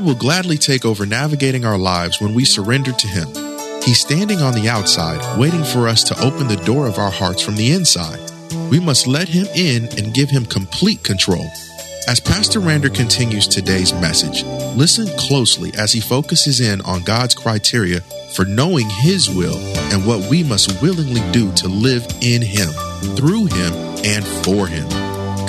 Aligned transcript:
God 0.00 0.06
will 0.06 0.14
gladly 0.14 0.56
take 0.56 0.86
over 0.86 1.04
navigating 1.04 1.66
our 1.66 1.76
lives 1.76 2.22
when 2.22 2.32
we 2.32 2.46
surrender 2.46 2.90
to 2.90 3.06
Him. 3.06 3.28
He's 3.82 4.00
standing 4.00 4.40
on 4.40 4.54
the 4.54 4.66
outside, 4.66 5.38
waiting 5.38 5.62
for 5.62 5.88
us 5.88 6.02
to 6.04 6.18
open 6.24 6.48
the 6.48 6.56
door 6.64 6.86
of 6.86 6.96
our 6.96 7.10
hearts 7.10 7.42
from 7.42 7.54
the 7.54 7.72
inside. 7.72 8.18
We 8.70 8.80
must 8.80 9.06
let 9.06 9.28
Him 9.28 9.46
in 9.54 9.84
and 9.98 10.14
give 10.14 10.30
Him 10.30 10.46
complete 10.46 11.04
control. 11.04 11.44
As 12.08 12.18
Pastor 12.18 12.60
Rander 12.60 12.94
continues 12.94 13.46
today's 13.46 13.92
message, 13.92 14.42
listen 14.74 15.06
closely 15.18 15.70
as 15.74 15.92
he 15.92 16.00
focuses 16.00 16.62
in 16.62 16.80
on 16.80 17.02
God's 17.02 17.34
criteria 17.34 18.00
for 18.34 18.46
knowing 18.46 18.88
His 18.88 19.28
will 19.28 19.58
and 19.92 20.06
what 20.06 20.30
we 20.30 20.42
must 20.42 20.80
willingly 20.80 21.20
do 21.30 21.52
to 21.56 21.68
live 21.68 22.06
in 22.22 22.40
Him, 22.40 22.70
through 23.16 23.46
Him, 23.46 23.74
and 24.02 24.26
for 24.26 24.66
Him. 24.66 24.88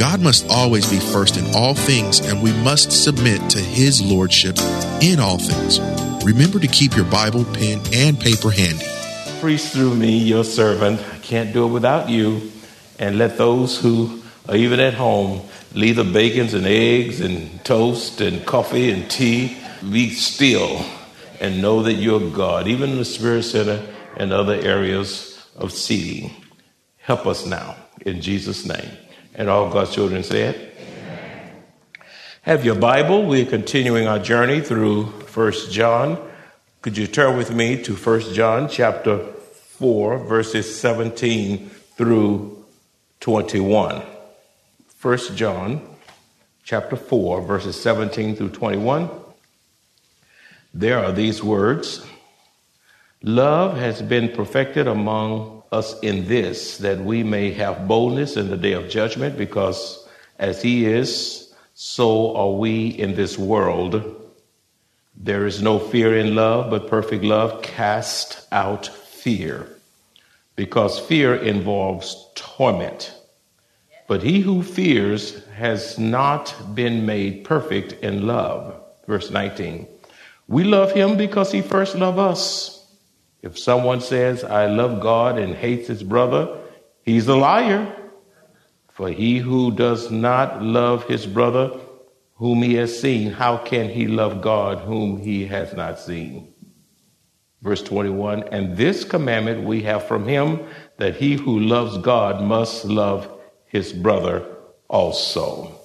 God 0.02 0.20
must 0.20 0.50
always 0.50 0.90
be 0.90 0.98
first 0.98 1.38
in 1.38 1.46
all 1.54 1.76
things, 1.76 2.22
and 2.22 2.42
we 2.42 2.52
must 2.64 2.92
submit 2.92 3.52
to 3.52 3.60
His 3.60 4.02
Lordship 4.02 4.58
in 5.00 5.20
all 5.20 5.38
things. 5.38 5.80
Remember 6.26 6.58
to 6.58 6.68
keep 6.68 6.96
your 6.96 7.06
Bible, 7.06 7.46
pen, 7.46 7.80
and 7.94 8.20
paper 8.20 8.50
handy. 8.50 8.84
Preach 9.42 9.62
through 9.62 9.94
me, 9.94 10.18
your 10.18 10.44
servant. 10.44 11.00
I 11.14 11.20
can't 11.20 11.54
do 11.54 11.68
it 11.68 11.72
without 11.72 12.10
you. 12.10 12.52
And 12.98 13.20
let 13.20 13.38
those 13.38 13.80
who 13.80 14.24
are 14.50 14.56
even 14.56 14.80
at 14.80 14.96
home 14.96 15.48
leave 15.76 15.98
the 15.98 16.04
bacons 16.04 16.56
and 16.56 16.66
eggs 16.66 17.22
and 17.22 17.64
toast 17.64 18.22
and 18.22 18.44
coffee 18.44 18.90
and 18.90 19.08
tea. 19.08 19.56
Be 19.88 20.10
still 20.10 20.84
and 21.40 21.62
know 21.62 21.84
that 21.84 21.94
you're 21.94 22.32
God, 22.32 22.68
even 22.68 22.90
in 22.90 22.98
the 22.98 23.06
Spirit 23.06 23.44
Center 23.44 23.88
and 24.18 24.34
other 24.34 24.56
areas 24.56 25.48
of 25.56 25.72
seating. 25.72 26.32
Help 26.98 27.28
us 27.28 27.46
now, 27.46 27.76
in 28.04 28.20
Jesus' 28.20 28.66
name. 28.66 28.98
And 29.34 29.50
all 29.50 29.70
God's 29.70 29.94
children 29.94 30.24
said, 30.24 30.72
Have 32.42 32.66
your 32.66 32.76
Bible. 32.76 33.26
We're 33.26 33.46
continuing 33.46 34.08
our 34.08 34.20
journey 34.20 34.62
through 34.62 35.06
First 35.22 35.72
John. 35.72 36.20
Could 36.82 36.98
you 36.98 37.08
turn 37.08 37.38
with 37.38 37.54
me 37.54 37.82
to 37.84 37.96
First 37.96 38.34
John 38.34 38.68
chapter 38.68 39.20
4, 39.20 40.20
verses 40.26 40.80
17 40.80 41.70
through 41.70 42.66
21. 43.22 44.02
First 44.98 45.36
John 45.38 45.82
chapter 46.64 46.96
4, 46.96 47.42
verses 47.42 47.82
17 47.82 48.36
through 48.36 48.50
21. 48.50 49.10
There 50.74 51.04
are 51.04 51.12
these 51.12 51.44
words 51.44 52.06
Love 53.24 53.78
has 53.78 54.02
been 54.02 54.30
perfected 54.30 54.88
among 54.88 55.61
us 55.72 55.98
in 56.02 56.28
this, 56.28 56.78
that 56.80 57.00
we 57.00 57.24
may 57.24 57.52
have 57.52 57.88
boldness 57.88 58.36
in 58.38 58.50
the 58.50 58.58
day 58.58 58.74
of 58.74 58.90
judgment, 58.90 59.38
because 59.38 60.08
as 60.40 60.62
He 60.62 60.86
is, 60.86 61.54
so 61.74 62.36
are 62.36 62.52
we 62.52 62.88
in 62.88 63.16
this 63.16 63.38
world. 63.38 64.04
There 65.16 65.46
is 65.46 65.62
no 65.62 65.80
fear 65.80 66.18
in 66.18 66.36
love, 66.36 66.70
but 66.70 66.88
perfect 66.88 67.24
love 67.24 67.62
casts 67.62 68.48
out 68.52 68.88
fear, 68.88 69.68
because 70.56 71.00
fear 71.00 71.36
involves 71.36 72.28
torment. 72.36 73.14
But 74.08 74.24
he 74.24 74.42
who 74.42 74.62
fears 74.62 75.46
has 75.52 75.98
not 75.98 76.54
been 76.76 77.06
made 77.06 77.46
perfect 77.46 77.94
in 78.04 78.28
love. 78.28 78.76
Verse 79.08 79.30
19. 79.30 79.88
We 80.50 80.66
love 80.66 80.92
him 80.92 81.16
because 81.16 81.52
he 81.52 81.62
first 81.62 81.96
loved 81.96 82.20
us. 82.20 82.81
If 83.42 83.58
someone 83.58 84.02
says, 84.02 84.44
I 84.44 84.68
love 84.68 85.02
God 85.02 85.38
and 85.38 85.56
hates 85.56 85.88
his 85.88 86.04
brother, 86.04 86.60
he's 87.04 87.28
a 87.28 87.36
liar. 87.36 87.96
For 88.90 89.10
he 89.10 89.40
who 89.40 89.72
does 89.72 90.12
not 90.12 90.62
love 90.62 91.06
his 91.06 91.26
brother 91.26 91.80
whom 92.36 92.64
he 92.64 92.74
has 92.74 93.00
seen, 93.00 93.32
how 93.32 93.56
can 93.58 93.88
he 93.88 94.08
love 94.08 94.42
God 94.42 94.80
whom 94.80 95.20
he 95.20 95.46
has 95.46 95.74
not 95.74 96.00
seen? 96.00 96.52
Verse 97.62 97.84
21 97.84 98.44
And 98.50 98.76
this 98.76 99.04
commandment 99.04 99.64
we 99.64 99.84
have 99.84 100.08
from 100.08 100.28
him 100.28 100.62
that 100.98 101.16
he 101.16 101.36
who 101.36 101.60
loves 101.60 101.98
God 102.00 102.42
must 102.42 102.86
love 102.86 103.30
his 103.66 103.94
brother 103.94 104.46
also. 104.88 105.80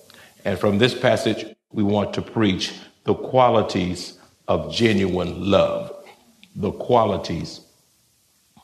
And 0.45 0.59
from 0.59 0.79
this 0.79 0.99
passage, 0.99 1.45
we 1.73 1.83
want 1.83 2.15
to 2.15 2.23
preach 2.23 2.73
the 3.05 3.15
qualities 3.15 4.19
of 4.49 4.73
genuine 4.73 5.51
love. 5.51 5.96
The 6.59 6.73
qualities 6.73 7.61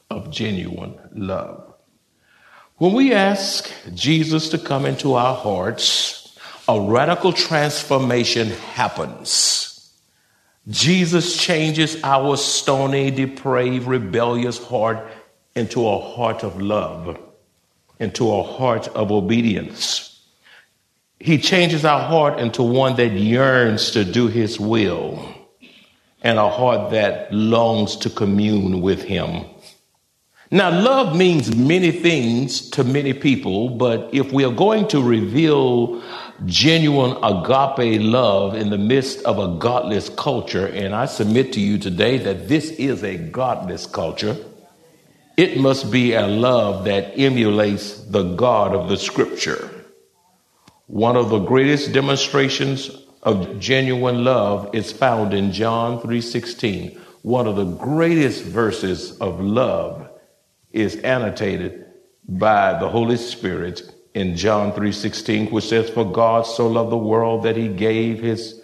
of 0.08 0.30
genuine 0.30 0.98
love. 1.12 1.75
When 2.76 2.94
we 2.94 3.12
ask 3.12 3.70
Jesus 3.94 4.48
to 4.48 4.58
come 4.58 4.86
into 4.86 5.12
our 5.12 5.36
hearts, 5.36 6.38
a 6.66 6.80
radical 6.80 7.34
transformation 7.34 8.48
happens. 8.48 9.92
Jesus 10.69 11.36
changes 11.36 12.03
our 12.03 12.38
stony, 12.38 13.10
depraved, 13.10 13.86
rebellious 13.86 14.56
heart 14.64 15.06
into 15.54 15.86
a 15.86 16.00
heart 16.00 16.44
of 16.44 16.62
love, 16.62 17.20
into 18.00 18.32
a 18.32 18.42
heart 18.42 18.88
of 18.88 19.12
obedience. 19.12 20.24
He 21.20 21.36
changes 21.36 21.84
our 21.84 22.00
heart 22.00 22.38
into 22.38 22.62
one 22.62 22.97
that 22.97 23.12
yearns 23.12 23.91
to 23.91 24.03
do 24.03 24.28
his 24.28 24.59
will 24.59 25.41
and 26.22 26.38
a 26.38 26.49
heart 26.49 26.91
that 26.93 27.33
longs 27.33 27.97
to 27.97 28.10
commune 28.10 28.81
with 28.81 29.03
him. 29.03 29.44
Now, 30.50 30.71
love 30.71 31.16
means 31.16 31.56
many 31.56 31.91
things 31.91 32.69
to 32.71 32.84
many 32.84 33.15
people, 33.15 33.71
but 33.71 34.10
if 34.12 34.33
we 34.33 34.44
are 34.44 34.53
going 34.53 34.87
to 34.88 35.03
reveal 35.03 36.03
genuine 36.44 37.16
agape 37.25 38.03
love 38.03 38.55
in 38.55 38.69
the 38.69 38.77
midst 38.77 39.22
of 39.22 39.38
a 39.38 39.59
godless 39.59 40.10
culture, 40.10 40.66
and 40.66 40.94
I 40.94 41.06
submit 41.06 41.55
to 41.55 41.60
you 41.60 41.78
today 41.78 42.19
that 42.19 42.49
this 42.49 42.71
is 42.72 43.03
a 43.03 43.16
godless 43.16 43.87
culture, 43.87 44.37
it 45.39 45.59
must 45.59 45.91
be 45.91 46.12
a 46.12 46.27
love 46.27 46.84
that 46.84 47.19
emulates 47.19 47.97
the 48.03 48.34
God 48.34 48.75
of 48.75 48.91
the 48.91 48.99
scripture. 48.99 49.71
One 50.87 51.16
of 51.16 51.31
the 51.31 51.39
greatest 51.39 51.93
demonstrations 51.93 52.91
of 53.22 53.59
genuine 53.59 54.25
love 54.25 54.71
is 54.72 54.91
found 54.91 55.33
in 55.33 55.53
John 55.53 56.00
3:16. 56.00 56.99
One 57.22 57.47
of 57.47 57.56
the 57.56 57.65
greatest 57.65 58.43
verses 58.43 59.16
of 59.19 59.41
love 59.41 60.09
is 60.72 60.97
annotated 60.97 61.84
by 62.28 62.78
the 62.78 62.88
Holy 62.88 63.16
Spirit 63.16 63.83
in 64.15 64.37
John 64.37 64.72
3:16 64.72 65.50
which 65.50 65.65
says 65.65 65.88
for 65.91 66.05
God 66.05 66.47
so 66.47 66.66
loved 66.66 66.91
the 66.91 66.97
world 66.97 67.44
that 67.44 67.56
he 67.56 67.69
gave 67.69 68.21
his 68.21 68.60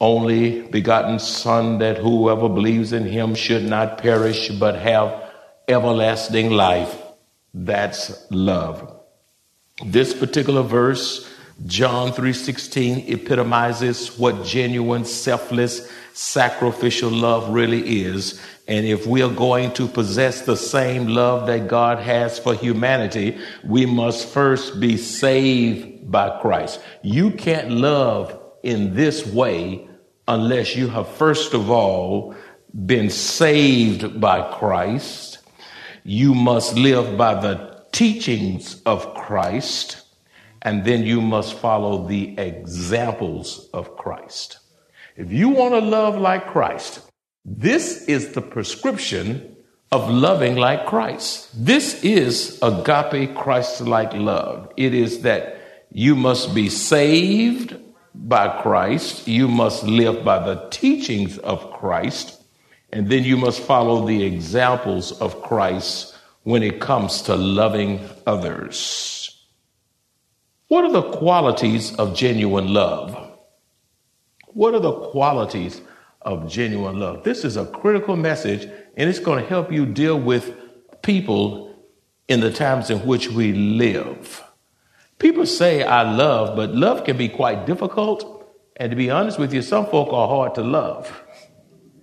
only 0.00 0.62
begotten 0.62 1.18
son 1.18 1.78
that 1.78 1.98
whoever 1.98 2.48
believes 2.48 2.92
in 2.92 3.04
him 3.04 3.34
should 3.34 3.64
not 3.64 3.98
perish 3.98 4.48
but 4.50 4.76
have 4.76 5.22
everlasting 5.66 6.50
life 6.50 6.96
that's 7.52 8.24
love 8.30 8.94
this 9.84 10.14
particular 10.14 10.62
verse 10.62 11.28
John 11.66 12.12
3:16 12.12 13.08
epitomizes 13.08 14.18
what 14.18 14.44
genuine 14.44 15.04
selfless 15.04 15.88
sacrificial 16.12 17.10
love 17.10 17.50
really 17.50 18.02
is 18.02 18.40
and 18.68 18.84
if 18.84 19.06
we 19.06 19.22
are 19.22 19.30
going 19.30 19.72
to 19.72 19.88
possess 19.88 20.42
the 20.42 20.56
same 20.56 21.06
love 21.06 21.46
that 21.46 21.68
God 21.68 22.00
has 22.00 22.38
for 22.38 22.54
humanity, 22.54 23.38
we 23.64 23.86
must 23.86 24.28
first 24.28 24.78
be 24.78 24.98
saved 24.98 26.10
by 26.10 26.38
Christ. 26.42 26.78
You 27.02 27.30
can't 27.30 27.70
love 27.70 28.38
in 28.62 28.94
this 28.94 29.26
way 29.26 29.88
unless 30.28 30.76
you 30.76 30.88
have 30.88 31.08
first 31.08 31.54
of 31.54 31.70
all 31.70 32.34
been 32.84 33.08
saved 33.08 34.20
by 34.20 34.42
Christ. 34.58 35.38
You 36.04 36.34
must 36.34 36.76
live 36.76 37.16
by 37.16 37.40
the 37.40 37.84
teachings 37.92 38.82
of 38.84 39.14
Christ, 39.14 40.02
and 40.62 40.84
then 40.84 41.04
you 41.04 41.20
must 41.20 41.54
follow 41.54 42.06
the 42.06 42.38
examples 42.38 43.68
of 43.72 43.96
Christ. 43.96 44.58
If 45.16 45.32
you 45.32 45.48
want 45.48 45.74
to 45.74 45.80
love 45.80 46.16
like 46.16 46.46
Christ, 46.46 47.08
This 47.50 48.02
is 48.02 48.32
the 48.32 48.42
prescription 48.42 49.56
of 49.90 50.10
loving 50.10 50.56
like 50.56 50.84
Christ. 50.84 51.48
This 51.54 52.04
is 52.04 52.58
agape 52.60 53.34
Christ 53.34 53.80
like 53.80 54.12
love. 54.12 54.70
It 54.76 54.92
is 54.92 55.22
that 55.22 55.56
you 55.90 56.14
must 56.14 56.54
be 56.54 56.68
saved 56.68 57.74
by 58.14 58.60
Christ, 58.60 59.26
you 59.26 59.48
must 59.48 59.84
live 59.84 60.24
by 60.24 60.44
the 60.44 60.68
teachings 60.68 61.38
of 61.38 61.72
Christ, 61.72 62.42
and 62.92 63.08
then 63.08 63.24
you 63.24 63.38
must 63.38 63.60
follow 63.60 64.06
the 64.06 64.24
examples 64.24 65.12
of 65.12 65.40
Christ 65.42 66.14
when 66.42 66.62
it 66.62 66.80
comes 66.80 67.22
to 67.22 67.34
loving 67.34 68.00
others. 68.26 69.17
What 70.68 70.84
are 70.84 70.92
the 70.92 71.10
qualities 71.12 71.94
of 71.96 72.14
genuine 72.14 72.74
love? 72.74 73.16
What 74.48 74.74
are 74.74 74.80
the 74.80 74.92
qualities 74.92 75.80
of 76.20 76.50
genuine 76.50 77.00
love? 77.00 77.24
This 77.24 77.42
is 77.42 77.56
a 77.56 77.64
critical 77.64 78.16
message, 78.16 78.68
and 78.96 79.08
it's 79.08 79.18
going 79.18 79.42
to 79.42 79.48
help 79.48 79.72
you 79.72 79.86
deal 79.86 80.20
with 80.20 80.54
people 81.02 81.74
in 82.28 82.40
the 82.40 82.52
times 82.52 82.90
in 82.90 82.98
which 83.06 83.30
we 83.30 83.52
live. 83.54 84.44
People 85.18 85.46
say, 85.46 85.84
I 85.84 86.02
love, 86.02 86.54
but 86.54 86.74
love 86.74 87.04
can 87.04 87.16
be 87.16 87.30
quite 87.30 87.64
difficult. 87.64 88.46
And 88.76 88.90
to 88.90 88.96
be 88.96 89.10
honest 89.10 89.38
with 89.38 89.54
you, 89.54 89.62
some 89.62 89.86
folk 89.86 90.12
are 90.12 90.28
hard 90.28 90.54
to 90.56 90.62
love. 90.62 91.22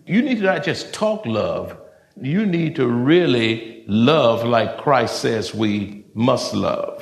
You 0.08 0.24
need 0.24 0.40
to 0.40 0.44
not 0.44 0.64
just 0.64 0.92
talk 0.92 1.26
love, 1.28 1.78
you 2.20 2.46
need 2.46 2.76
to 2.78 2.88
really 2.88 3.84
love 3.88 4.44
like 4.44 4.80
Christ 4.80 5.20
says 5.22 5.54
we 5.54 6.06
must 6.16 6.54
love. 6.54 6.95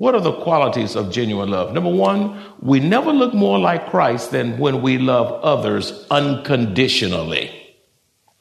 What 0.00 0.14
are 0.14 0.20
the 0.22 0.32
qualities 0.32 0.96
of 0.96 1.12
genuine 1.12 1.50
love? 1.50 1.74
Number 1.74 1.90
one, 1.90 2.42
we 2.62 2.80
never 2.80 3.12
look 3.12 3.34
more 3.34 3.58
like 3.58 3.90
Christ 3.90 4.30
than 4.30 4.56
when 4.56 4.80
we 4.80 4.96
love 4.96 5.44
others 5.44 6.06
unconditionally. 6.10 7.76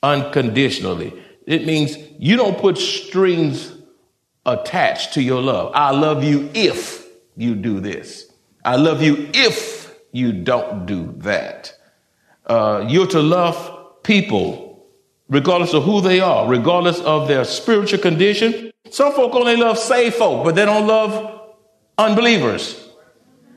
Unconditionally. 0.01 1.11
It 1.45 1.65
means 1.65 1.97
you 2.17 2.37
don't 2.37 2.57
put 2.57 2.77
strings 2.77 3.73
attached 4.45 5.15
to 5.15 5.21
your 5.21 5.41
love. 5.41 5.73
I 5.75 5.91
love 5.91 6.23
you 6.23 6.49
if 6.53 7.05
you 7.35 7.55
do 7.55 7.81
this. 7.81 8.31
I 8.63 8.77
love 8.77 9.01
you 9.01 9.29
if 9.33 9.93
you 10.13 10.31
don't 10.31 10.85
do 10.85 11.13
that. 11.17 11.77
Uh, 12.45 12.85
you're 12.87 13.07
to 13.07 13.21
love 13.21 14.01
people 14.03 14.87
regardless 15.27 15.73
of 15.73 15.83
who 15.83 15.99
they 15.99 16.21
are, 16.21 16.47
regardless 16.47 17.01
of 17.01 17.27
their 17.27 17.43
spiritual 17.43 17.99
condition. 17.99 18.71
Some 18.91 19.11
folk 19.11 19.35
only 19.35 19.57
love 19.57 19.77
saved 19.77 20.15
folk, 20.15 20.45
but 20.45 20.55
they 20.55 20.63
don't 20.63 20.87
love 20.87 21.35
unbelievers. 21.99 22.89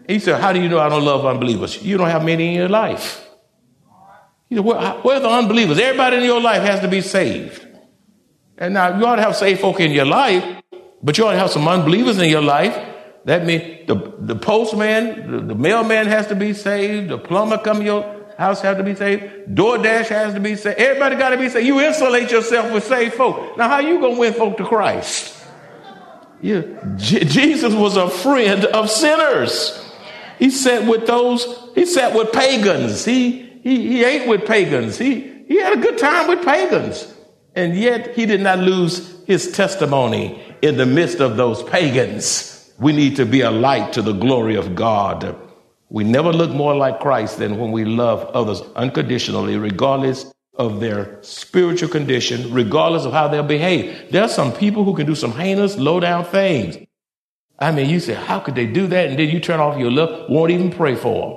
He 0.07 0.19
said, 0.19 0.41
How 0.41 0.53
do 0.53 0.61
you 0.61 0.69
know 0.69 0.79
I 0.79 0.89
don't 0.89 1.05
love 1.05 1.25
unbelievers? 1.25 1.83
You 1.83 1.97
don't 1.97 2.11
have 2.11 2.25
many 2.25 2.49
in 2.49 2.55
your 2.55 2.69
life. 2.69 3.27
You 4.49 4.57
know, 4.57 4.63
where, 4.63 4.79
where 4.79 5.17
are 5.17 5.21
the 5.21 5.29
unbelievers? 5.31 5.79
Everybody 5.79 6.19
in 6.19 6.25
your 6.25 6.41
life 6.41 6.63
has 6.63 6.81
to 6.81 6.89
be 6.89 7.01
saved. 7.01 7.67
And 8.59 8.75
now 8.75 8.99
you 8.99 9.07
ought 9.07 9.17
to 9.17 9.23
have 9.23 9.37
saved 9.37 9.61
folk 9.61 9.81
in 9.81 9.93
your 9.93 10.05
life, 10.05 10.45
but 11.03 11.17
you 11.17 11.27
ought 11.27 11.33
to 11.33 11.39
have 11.39 11.51
some 11.51 11.67
unbelievers 11.67 12.19
in 12.19 12.29
your 12.29 12.43
life. 12.43 12.77
That 13.25 13.47
means 13.47 13.87
the, 13.87 13.95
the 14.19 14.37
postman, 14.37 15.31
the, 15.31 15.41
the 15.41 15.55
mailman 15.55 16.07
has 16.07 16.27
to 16.27 16.35
be 16.35 16.53
saved, 16.53 17.09
the 17.09 17.19
plumber 17.19 17.59
come 17.59 17.79
to 17.79 17.85
your 17.85 18.23
house 18.37 18.61
has 18.63 18.77
to 18.77 18.83
be 18.83 18.95
saved, 18.95 19.23
DoorDash 19.49 20.09
has 20.09 20.35
to 20.35 20.41
be 20.41 20.57
saved. 20.57 20.79
Everybody 20.79 21.17
got 21.17 21.31
to 21.31 21.39
be 21.39 21.49
saved. 21.49 21.67
You 21.67 21.81
insulate 21.81 22.31
yourself 22.31 22.73
with 22.73 22.85
saved 22.85 23.15
folk. 23.15 23.57
Now, 23.57 23.69
how 23.69 23.79
you 23.79 24.01
gonna 24.01 24.19
win 24.19 24.33
folk 24.33 24.57
to 24.59 24.65
Christ? 24.65 25.42
Yeah. 26.43 26.63
J- 26.97 27.25
Jesus 27.25 27.73
was 27.73 27.97
a 27.97 28.11
friend 28.11 28.65
of 28.67 28.91
sinners. 28.91 29.79
He 30.39 30.51
sat 30.51 30.87
with 30.87 31.07
those, 31.07 31.47
he 31.75 31.87
sat 31.87 32.15
with 32.15 32.33
pagans. 32.33 33.05
He, 33.05 33.61
he, 33.63 33.89
he 33.89 34.05
ate 34.05 34.29
with 34.29 34.45
pagans. 34.45 34.99
He, 34.99 35.45
he 35.47 35.61
had 35.61 35.79
a 35.79 35.81
good 35.81 35.99
time 35.99 36.29
with 36.29 36.45
pagans. 36.45 37.15
And 37.55 37.77
yet 37.77 38.17
he 38.17 38.27
did 38.27 38.41
not 38.41 38.59
lose 38.59 39.25
his 39.27 39.53
testimony 39.53 40.43
in 40.63 40.77
the 40.77 40.87
midst 40.87 41.21
of 41.21 41.37
those 41.37 41.63
pagans. 41.63 42.73
We 42.81 42.93
need 42.93 43.17
to 43.17 43.25
be 43.27 43.43
a 43.43 43.51
light 43.51 43.93
to 43.93 44.03
the 44.03 44.13
glory 44.13 44.57
of 44.57 44.75
God. 44.75 45.37
We 45.91 46.03
never 46.03 46.33
look 46.33 46.51
more 46.51 46.75
like 46.75 47.01
Christ 47.01 47.39
than 47.39 47.59
when 47.59 47.71
we 47.71 47.85
love 47.85 48.25
others 48.35 48.63
unconditionally, 48.75 49.59
regardless 49.59 50.32
of 50.55 50.81
their 50.81 51.19
spiritual 51.23 51.89
condition, 51.89 52.53
regardless 52.53 53.05
of 53.05 53.13
how 53.13 53.29
they'll 53.29 53.43
behave. 53.43 54.11
There 54.11 54.23
are 54.23 54.29
some 54.29 54.53
people 54.53 54.85
who 54.85 54.95
can 54.95 55.07
do 55.07 55.15
some 55.15 55.33
heinous, 55.33 55.77
low 55.77 55.99
down 55.99 56.25
things. 56.25 56.77
I 57.59 57.71
mean, 57.73 57.89
you 57.89 58.01
say, 58.01 58.15
how 58.15 58.41
could 58.41 58.55
they 58.55 58.67
do 58.67 58.87
that? 58.89 59.09
And 59.09 59.19
then 59.19 59.31
you 59.31 59.41
turn 59.41 59.61
off 59.61 59.79
your 59.79 59.91
love, 59.91 60.29
won't 60.29 60.51
even 60.51 60.71
pray 60.71 60.95
for 60.95 61.31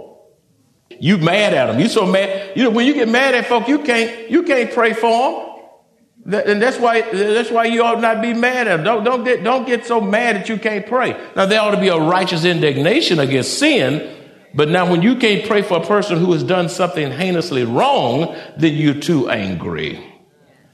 them. 0.89 0.97
You 0.99 1.17
mad 1.17 1.53
at 1.53 1.67
them. 1.67 1.79
You 1.79 1.87
so 1.87 2.05
mad. 2.05 2.57
You 2.57 2.63
know, 2.63 2.69
when 2.69 2.85
you 2.87 2.93
get 2.93 3.09
mad 3.09 3.35
at 3.35 3.47
folk, 3.47 3.67
you 3.67 3.79
can't, 3.79 4.29
you 4.29 4.43
can't 4.43 4.71
pray 4.71 4.93
for 4.93 5.55
them. 6.25 6.43
And 6.47 6.61
that's 6.61 6.79
why, 6.79 7.01
that's 7.01 7.51
why 7.51 7.65
you 7.65 7.83
ought 7.83 8.01
not 8.01 8.21
be 8.21 8.33
mad 8.33 8.67
at 8.67 8.77
them. 8.77 8.83
Don't, 8.83 9.03
don't 9.03 9.23
get, 9.23 9.43
don't 9.43 9.65
get 9.65 9.85
so 9.85 10.01
mad 10.01 10.35
that 10.35 10.49
you 10.49 10.57
can't 10.57 10.85
pray. 10.87 11.11
Now, 11.35 11.45
there 11.45 11.61
ought 11.61 11.71
to 11.71 11.79
be 11.79 11.89
a 11.89 11.97
righteous 11.97 12.45
indignation 12.45 13.19
against 13.19 13.59
sin, 13.59 14.14
but 14.55 14.69
now, 14.69 14.89
when 14.89 15.01
you 15.01 15.17
can't 15.17 15.45
pray 15.45 15.61
for 15.61 15.79
a 15.79 15.85
person 15.85 16.17
who 16.17 16.31
has 16.31 16.41
done 16.41 16.69
something 16.69 17.11
heinously 17.11 17.65
wrong, 17.65 18.35
then 18.57 18.73
you're 18.73 18.93
too 19.01 19.29
angry. 19.29 20.13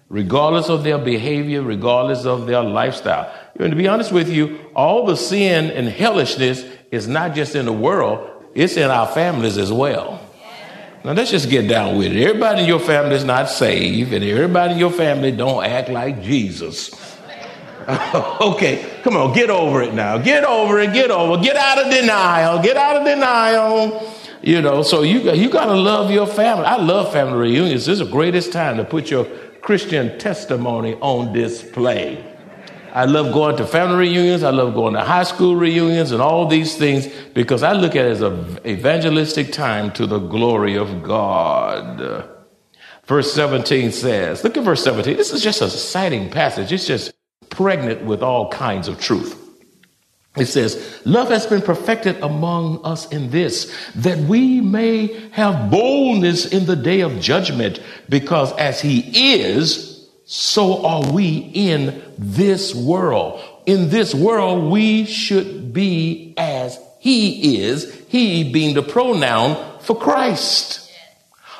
Regardless 0.07 0.69
of 0.69 0.83
their 0.83 1.00
behavior, 1.00 1.63
regardless 1.63 2.25
of 2.25 2.45
their 2.45 2.62
lifestyle. 2.62 3.33
And 3.60 3.72
to 3.72 3.75
be 3.75 3.88
honest 3.88 4.12
with 4.12 4.30
you, 4.30 4.60
all 4.75 5.06
the 5.06 5.18
sin 5.18 5.72
and 5.72 5.88
hellishness 5.88 6.63
is 6.92 7.07
not 7.07 7.33
just 7.33 7.56
in 7.56 7.66
the 7.66 7.74
world, 7.74 8.30
it's 8.54 8.78
in 8.78 8.92
our 8.92 9.07
families 9.07 9.57
as 9.57 9.74
well. 9.74 10.19
Now 11.04 11.13
let's 11.13 11.31
just 11.31 11.50
get 11.50 11.68
down 11.68 11.98
with 11.98 12.12
it. 12.12 12.22
Everybody 12.22 12.62
in 12.62 12.68
your 12.68 12.80
family 12.80 13.16
is 13.16 13.24
not 13.24 13.50
saved, 13.50 14.13
and 14.13 14.24
everybody 14.24 14.74
in 14.74 14.80
your 14.80 14.92
family 14.92 15.31
don't 15.31 15.66
act 15.66 15.89
like 15.89 16.22
Jesus. 16.22 16.92
okay, 18.42 19.00
come 19.04 19.16
on, 19.16 19.33
get 19.33 19.50
over 19.50 19.81
it 19.81 19.94
now. 19.94 20.18
Get 20.18 20.44
over 20.44 20.80
it, 20.80 20.94
get 20.94 21.12
over. 21.12 21.42
Get 21.42 21.56
out 21.56 21.83
of 21.83 21.92
denial. 21.92 22.62
Get 22.62 22.78
out 22.78 22.98
of 22.98 23.06
denial. 23.06 24.12
You 24.42 24.62
know, 24.62 24.81
so 24.81 25.04
you 25.04 25.31
you 25.33 25.50
got 25.50 25.66
to 25.66 25.75
love 25.75 26.12
your 26.12 26.28
family. 26.28 26.66
I 26.66 26.78
love 26.78 27.13
family 27.13 27.38
reunions. 27.38 27.86
This 27.86 28.00
is 28.00 28.07
the 28.07 28.12
greatest 28.12 28.51
time 28.51 28.78
to 28.78 28.83
put 28.83 29.12
your 29.12 29.25
Christian 29.62 30.18
testimony 30.18 30.95
on 30.95 31.33
display. 31.33 32.28
I 32.94 33.06
love 33.06 33.33
going 33.33 33.56
to 33.57 33.66
family 33.66 34.10
reunions. 34.10 34.44
I 34.44 34.50
love 34.50 34.74
going 34.74 34.95
to 34.95 35.01
high 35.01 35.24
school 35.24 35.56
reunions 35.56 36.12
and 36.12 36.22
all 36.22 36.48
these 36.48 36.75
things 36.75 37.07
because 37.33 37.63
I 37.63 37.74
look 37.74 37.95
at 37.95 38.06
it 38.06 38.12
as 38.12 38.22
an 38.22 38.60
evangelistic 38.66 39.54
time 39.54 39.92
to 39.94 40.06
the 40.06 40.19
glory 40.19 40.75
of 40.75 41.01
God. 41.01 42.28
Verse 43.06 43.31
17 43.33 43.92
says, 43.92 44.44
look 44.44 44.57
at 44.57 44.63
verse 44.63 44.83
17. 44.83 45.16
This 45.16 45.31
is 45.31 45.42
just 45.42 45.62
a 45.62 45.66
exciting 45.66 46.30
passage. 46.30 46.71
It's 46.71 46.85
just 46.85 47.14
pregnant 47.50 48.04
with 48.04 48.21
all 48.24 48.50
kinds 48.50 48.88
of 48.88 49.00
truth. 49.00 49.38
It 50.38 50.45
says, 50.45 51.02
Love 51.04 51.30
has 51.30 51.45
been 51.45 51.62
perfected 51.62 52.21
among 52.24 52.86
us 52.86 53.12
in 53.12 53.31
this, 53.31 53.71
that 53.95 54.18
we 54.18 54.62
may 54.62 55.30
have 55.31 55.69
boldness 55.69 56.45
in 56.45 56.66
the 56.66 56.76
day 56.76 57.02
of 57.02 57.19
judgment, 57.19 57.81
because 58.07 58.54
as 58.54 58.80
he 58.80 59.42
is, 59.42 60.10
so 60.26 60.86
are 60.86 61.12
we 61.12 61.52
in 61.54 62.02
this 62.18 62.74
world. 62.74 63.42
In 63.66 63.90
this 63.90 64.16
world, 64.16 64.71
we 64.71 65.06
should 65.06 65.74
be 65.74 66.33
as 66.38 66.80
he 67.00 67.62
is, 67.62 67.94
he 68.07 68.50
being 68.50 68.74
the 68.74 68.83
pronoun 68.83 69.81
for 69.81 69.98
Christ. 69.98 70.90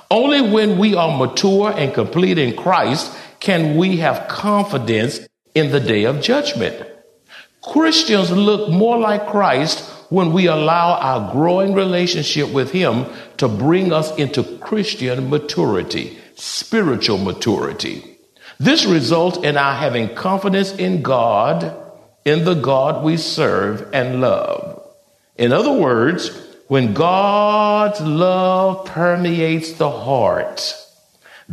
Only 0.10 0.42
when 0.42 0.78
we 0.78 0.96
are 0.96 1.18
mature 1.18 1.72
and 1.72 1.94
complete 1.94 2.38
in 2.38 2.56
Christ 2.56 3.14
can 3.40 3.76
we 3.76 3.98
have 3.98 4.28
confidence 4.28 5.20
in 5.54 5.72
the 5.72 5.80
day 5.80 6.04
of 6.06 6.22
judgment. 6.22 6.88
Christians 7.62 8.32
look 8.32 8.70
more 8.70 8.98
like 8.98 9.28
Christ 9.28 9.88
when 10.10 10.34
we 10.34 10.48
allow 10.48 10.96
our 10.96 11.32
growing 11.32 11.74
relationship 11.74 12.52
with 12.52 12.72
Him 12.72 13.06
to 13.38 13.48
bring 13.48 13.94
us 13.94 14.16
into 14.18 14.44
Christian 14.58 15.30
maturity, 15.30 16.18
spiritual 16.36 17.18
maturity. 17.18 18.18
This 18.60 18.86
results 18.86 19.38
in 19.38 19.58
our 19.58 19.76
having 19.76 20.14
confidence 20.14 20.72
in 20.74 21.02
God, 21.02 21.76
in 22.26 22.46
the 22.46 22.56
God 22.56 23.04
we 23.04 23.18
serve 23.18 23.90
and 23.94 24.22
love. 24.22 24.84
In 25.38 25.54
other 25.54 25.74
words, 25.74 26.30
when 26.68 26.94
God's 26.94 28.02
love 28.02 28.86
permeates 28.86 29.74
the 29.74 29.90
heart, 29.90 30.76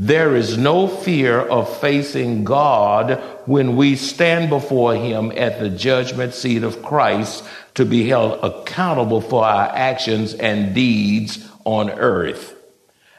there 0.01 0.37
is 0.37 0.57
no 0.57 0.87
fear 0.87 1.41
of 1.41 1.81
facing 1.81 2.45
God 2.45 3.21
when 3.47 3.75
we 3.75 3.97
stand 3.97 4.49
before 4.49 4.95
Him 4.95 5.33
at 5.35 5.59
the 5.59 5.69
judgment 5.69 6.35
seat 6.35 6.63
of 6.63 6.85
Christ 6.85 7.45
to 7.75 7.85
be 7.85 8.09
held 8.09 8.39
accountable 8.45 9.21
for 9.21 9.45
our 9.45 9.67
actions 9.75 10.35
and 10.35 10.73
deeds 10.73 11.45
on 11.65 11.91
earth. 11.91 12.55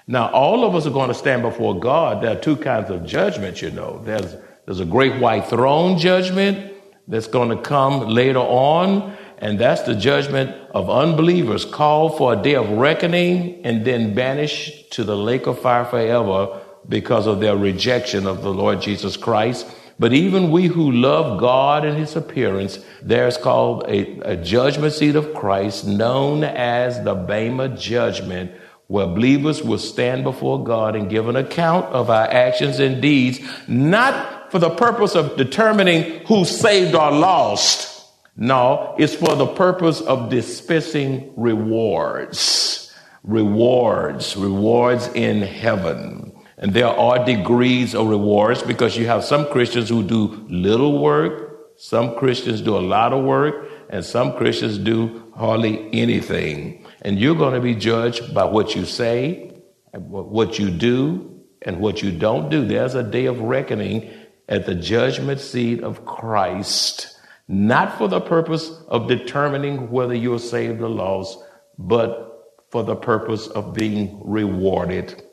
Now, 0.08 0.30
all 0.30 0.64
of 0.64 0.74
us 0.74 0.86
are 0.86 0.92
going 0.92 1.10
to 1.10 1.14
stand 1.14 1.42
before 1.42 1.78
God. 1.78 2.24
There 2.24 2.32
are 2.32 2.40
two 2.40 2.56
kinds 2.56 2.90
of 2.90 3.06
judgment, 3.06 3.62
you 3.62 3.72
know. 3.72 4.02
There's, 4.06 4.38
there's 4.66 4.80
a 4.80 4.86
great 4.86 5.20
white 5.20 5.48
throne 5.48 5.98
judgment 5.98 6.72
that's 7.10 7.28
going 7.28 7.50
to 7.50 7.62
come 7.62 8.08
later 8.08 8.40
on, 8.40 9.18
and 9.40 9.60
that's 9.60 9.82
the 9.82 9.96
judgment 9.96 10.56
of 10.72 10.90
unbelievers 10.90 11.66
called 11.66 12.18
for 12.18 12.32
a 12.32 12.42
day 12.42 12.56
of 12.56 12.70
reckoning 12.70 13.66
and 13.66 13.84
then 13.84 14.14
banished 14.14 14.92
to 14.94 15.04
the 15.04 15.18
lake 15.18 15.46
of 15.46 15.60
fire 15.60 15.84
forever 15.84 16.62
because 16.88 17.28
of 17.28 17.40
their 17.40 17.58
rejection 17.58 18.26
of 18.26 18.42
the 18.42 18.54
Lord 18.54 18.82
Jesus 18.82 19.18
Christ. 19.18 19.68
But 20.00 20.14
even 20.14 20.52
we 20.52 20.68
who 20.68 20.92
love 20.92 21.40
God 21.40 21.84
and 21.84 21.98
his 21.98 22.16
appearance, 22.16 22.80
there's 23.02 23.38
called 23.38 23.84
a, 23.88 24.20
a 24.22 24.38
judgment 24.38 24.94
seat 24.94 25.16
of 25.16 25.34
Christ 25.34 25.86
known 25.86 26.46
as 26.46 27.04
the 27.04 27.16
Bema 27.16 27.70
judgment, 27.70 28.52
where 28.88 29.08
believers 29.08 29.62
will 29.62 29.78
stand 29.78 30.24
before 30.24 30.64
God 30.64 30.96
and 30.96 31.10
give 31.10 31.28
an 31.28 31.36
account 31.36 31.86
of 31.88 32.10
our 32.10 32.28
actions 32.28 32.80
and 32.80 33.02
deeds, 33.02 33.40
not 33.68 34.52
for 34.52 34.60
the 34.60 34.70
purpose 34.70 35.16
of 35.16 35.36
determining 35.36 36.26
who's 36.26 36.50
saved 36.50 36.96
or 36.96 37.12
lost. 37.12 37.98
No, 38.38 38.96
it's 38.98 39.16
for 39.16 39.36
the 39.36 39.48
purpose 39.48 40.00
of 40.00 40.30
dispensing 40.30 41.34
rewards. 41.36 42.92
Rewards, 43.24 44.38
rewards 44.38 45.10
in 45.10 45.42
heaven. 45.42 46.29
And 46.60 46.74
there 46.74 46.88
are 46.88 47.24
degrees 47.24 47.96
of 47.96 48.08
rewards 48.08 48.62
because 48.62 48.98
you 48.98 49.08
have 49.08 49.24
some 49.24 49.48
Christians 49.48 49.88
who 49.88 50.04
do 50.04 50.46
little 50.50 51.02
work, 51.02 51.78
some 51.78 52.16
Christians 52.16 52.60
do 52.62 52.78
a 52.78 52.80
lot 52.80 53.14
of 53.14 53.24
work, 53.24 53.70
and 53.90 54.04
some 54.04 54.36
Christians 54.36 54.78
do 54.78 55.32
hardly 55.38 55.90
anything. 55.94 56.86
And 57.02 57.18
you're 57.18 57.36
going 57.36 57.54
to 57.54 57.62
be 57.62 57.76
judged 57.76 58.34
by 58.34 58.44
what 58.44 58.76
you 58.76 58.84
say, 58.84 59.54
what 59.94 60.60
you 60.60 60.70
do, 60.70 61.42
and 61.62 61.80
what 61.80 62.04
you 62.04 62.12
don't 62.12 62.50
do. 62.50 62.66
There's 62.66 62.94
a 62.94 63.04
day 63.04 63.28
of 63.28 63.40
reckoning 63.40 64.12
at 64.50 64.66
the 64.66 64.76
judgment 64.76 65.40
seat 65.40 65.82
of 65.82 66.04
Christ, 66.04 67.18
not 67.48 67.98
for 67.98 68.10
the 68.10 68.20
purpose 68.20 68.70
of 68.90 69.08
determining 69.08 69.90
whether 69.90 70.14
you're 70.14 70.40
saved 70.40 70.82
or 70.82 70.90
lost, 70.90 71.40
but 71.78 72.66
for 72.70 72.84
the 72.84 72.98
purpose 72.98 73.48
of 73.48 73.74
being 73.74 74.22
rewarded 74.26 75.24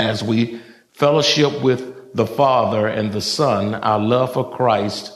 as 0.00 0.24
we 0.24 0.60
fellowship 0.94 1.62
with 1.62 2.14
the 2.14 2.26
Father 2.26 2.88
and 2.88 3.12
the 3.12 3.20
Son, 3.20 3.74
our 3.74 3.98
love 3.98 4.32
for 4.32 4.50
Christ 4.56 5.12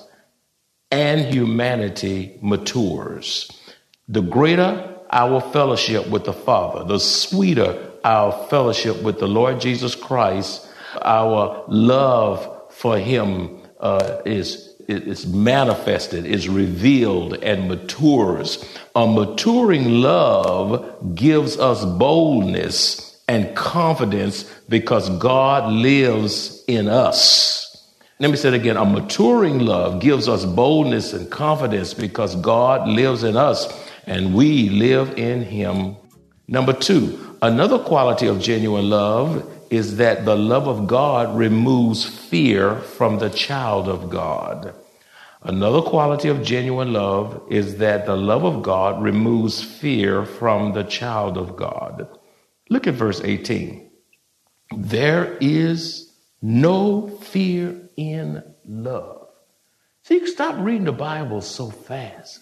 and 0.90 1.20
humanity 1.34 2.38
matures. 2.40 3.50
The 4.08 4.22
greater 4.22 4.90
our 5.10 5.40
fellowship 5.40 6.08
with 6.08 6.24
the 6.24 6.32
Father, 6.32 6.84
the 6.84 6.98
sweeter 6.98 7.92
our 8.04 8.46
fellowship 8.48 9.02
with 9.02 9.18
the 9.18 9.26
Lord 9.26 9.60
Jesus 9.60 9.94
Christ, 9.94 10.68
our 11.00 11.64
love 11.68 12.72
for 12.72 12.98
Him 12.98 13.62
uh, 13.80 14.20
is 14.26 14.70
is 14.86 15.26
manifested, 15.26 16.26
is 16.26 16.46
revealed, 16.46 17.42
and 17.42 17.68
matures. 17.68 18.62
A 18.94 19.06
maturing 19.06 20.02
love 20.02 21.14
gives 21.14 21.56
us 21.56 21.84
boldness 21.86 23.13
and 23.28 23.54
confidence 23.56 24.44
because 24.68 25.08
God 25.18 25.72
lives 25.72 26.64
in 26.68 26.88
us. 26.88 27.64
Let 28.20 28.30
me 28.30 28.36
say 28.36 28.48
it 28.48 28.54
again. 28.54 28.76
A 28.76 28.84
maturing 28.84 29.60
love 29.60 30.00
gives 30.00 30.28
us 30.28 30.44
boldness 30.44 31.12
and 31.12 31.30
confidence 31.30 31.94
because 31.94 32.36
God 32.36 32.88
lives 32.88 33.24
in 33.24 33.36
us 33.36 33.66
and 34.06 34.34
we 34.34 34.68
live 34.68 35.18
in 35.18 35.42
Him. 35.42 35.96
Number 36.46 36.72
two, 36.72 37.36
another 37.42 37.78
quality 37.78 38.26
of 38.26 38.40
genuine 38.40 38.90
love 38.90 39.50
is 39.70 39.96
that 39.96 40.24
the 40.24 40.36
love 40.36 40.68
of 40.68 40.86
God 40.86 41.36
removes 41.36 42.04
fear 42.04 42.76
from 42.76 43.18
the 43.18 43.30
child 43.30 43.88
of 43.88 44.10
God. 44.10 44.74
Another 45.42 45.82
quality 45.82 46.28
of 46.28 46.42
genuine 46.42 46.92
love 46.92 47.42
is 47.50 47.76
that 47.78 48.06
the 48.06 48.16
love 48.16 48.44
of 48.44 48.62
God 48.62 49.02
removes 49.02 49.62
fear 49.62 50.24
from 50.24 50.72
the 50.72 50.84
child 50.84 51.36
of 51.36 51.56
God. 51.56 52.08
Look 52.68 52.86
at 52.86 52.94
verse 52.94 53.20
18. 53.22 53.90
There 54.76 55.36
is 55.40 56.12
no 56.40 57.08
fear 57.08 57.88
in 57.96 58.42
love. 58.64 59.28
See, 60.02 60.26
stop 60.26 60.56
reading 60.58 60.84
the 60.84 60.92
Bible 60.92 61.40
so 61.40 61.70
fast. 61.70 62.40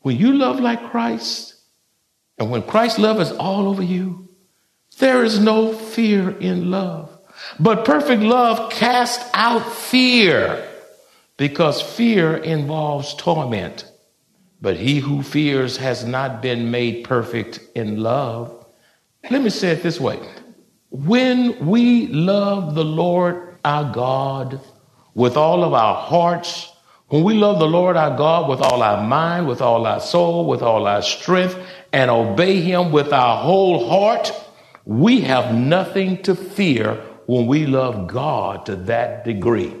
When 0.00 0.16
you 0.16 0.34
love 0.34 0.60
like 0.60 0.90
Christ, 0.90 1.54
and 2.38 2.50
when 2.50 2.62
Christ's 2.62 2.98
love 2.98 3.20
is 3.20 3.32
all 3.32 3.68
over 3.68 3.82
you, 3.82 4.28
there 4.98 5.24
is 5.24 5.38
no 5.38 5.72
fear 5.72 6.30
in 6.30 6.70
love. 6.70 7.16
But 7.58 7.84
perfect 7.84 8.22
love 8.22 8.70
casts 8.70 9.28
out 9.34 9.72
fear 9.72 10.66
because 11.36 11.82
fear 11.82 12.36
involves 12.36 13.14
torment. 13.14 13.90
But 14.60 14.76
he 14.76 15.00
who 15.00 15.22
fears 15.22 15.76
has 15.76 16.04
not 16.04 16.40
been 16.40 16.70
made 16.70 17.04
perfect 17.04 17.60
in 17.74 18.02
love. 18.02 18.65
Let 19.30 19.42
me 19.42 19.50
say 19.50 19.70
it 19.70 19.82
this 19.82 20.00
way. 20.00 20.18
When 20.90 21.66
we 21.66 22.06
love 22.08 22.74
the 22.74 22.84
Lord 22.84 23.58
our 23.64 23.92
God 23.92 24.60
with 25.14 25.36
all 25.36 25.64
of 25.64 25.72
our 25.74 25.96
hearts, 25.96 26.72
when 27.08 27.24
we 27.24 27.34
love 27.34 27.58
the 27.58 27.66
Lord 27.66 27.96
our 27.96 28.16
God 28.16 28.48
with 28.48 28.60
all 28.60 28.82
our 28.82 29.02
mind, 29.02 29.48
with 29.48 29.60
all 29.60 29.86
our 29.86 30.00
soul, 30.00 30.46
with 30.46 30.62
all 30.62 30.86
our 30.86 31.02
strength, 31.02 31.58
and 31.92 32.10
obey 32.10 32.60
Him 32.60 32.92
with 32.92 33.12
our 33.12 33.42
whole 33.42 33.88
heart, 33.88 34.32
we 34.84 35.22
have 35.22 35.54
nothing 35.54 36.22
to 36.22 36.34
fear 36.34 37.02
when 37.26 37.46
we 37.46 37.66
love 37.66 38.06
God 38.06 38.66
to 38.66 38.76
that 38.76 39.24
degree. 39.24 39.74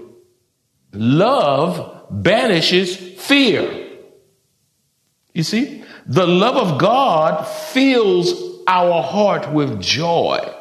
Love 0.92 2.06
banishes 2.10 2.96
fear. 2.96 3.88
You 5.32 5.42
see, 5.42 5.84
the 6.06 6.26
love 6.26 6.56
of 6.56 6.78
God 6.80 7.46
fills 7.46 8.55
our 8.66 9.02
heart 9.02 9.52
with 9.52 9.80
joy. 9.80 10.52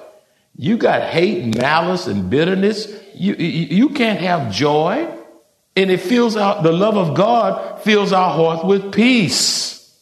You 0.58 0.78
got 0.78 1.04
hate, 1.04 1.58
malice, 1.58 2.08
and 2.08 2.30
bitterness. 2.30 2.88
You, 3.14 3.36
you, 3.36 3.68
you 3.78 3.90
can't 3.90 4.20
have 4.20 4.54
joy. 4.54 5.12
And 5.76 5.92
it 5.92 6.00
fills 6.00 6.38
out, 6.38 6.64
the 6.64 6.72
love 6.72 6.96
of 6.96 7.16
God 7.16 7.82
fills 7.82 8.14
our 8.14 8.34
heart 8.34 8.66
with 8.66 8.94
peace, 8.94 10.00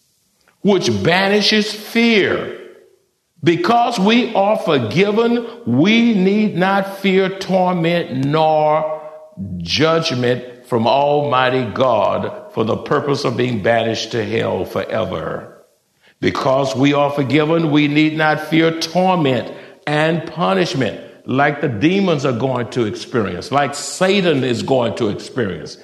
which 0.62 0.88
banishes 1.04 1.74
fear. 1.74 2.60
Because 3.44 4.00
we 4.00 4.34
are 4.36 4.58
forgiven, 4.58 5.48
we 5.66 6.14
need 6.14 6.56
not 6.56 7.00
fear 7.00 7.28
torment 7.28 8.26
nor 8.26 9.02
judgment 9.58 10.66
from 10.68 10.88
Almighty 10.88 11.66
God 11.74 12.54
for 12.54 12.64
the 12.64 12.78
purpose 12.78 13.26
of 13.26 13.36
being 13.36 13.62
banished 13.62 14.12
to 14.12 14.24
hell 14.24 14.64
forever. 14.64 15.53
Because 16.24 16.74
we 16.74 16.94
are 16.94 17.12
forgiven, 17.12 17.70
we 17.70 17.90
need 17.90 18.16
not 18.16 18.40
fear 18.40 18.80
torment 18.80 19.54
and 19.86 20.26
punishment 20.32 21.02
like 21.26 21.60
the 21.60 21.68
demons 21.68 22.26
are 22.26 22.38
going 22.38 22.70
to 22.72 22.86
experience, 22.86 23.52
like 23.52 23.76
Satan 23.76 24.44
is 24.44 24.64
going 24.64 24.96
to 24.96 25.10
experience, 25.10 25.78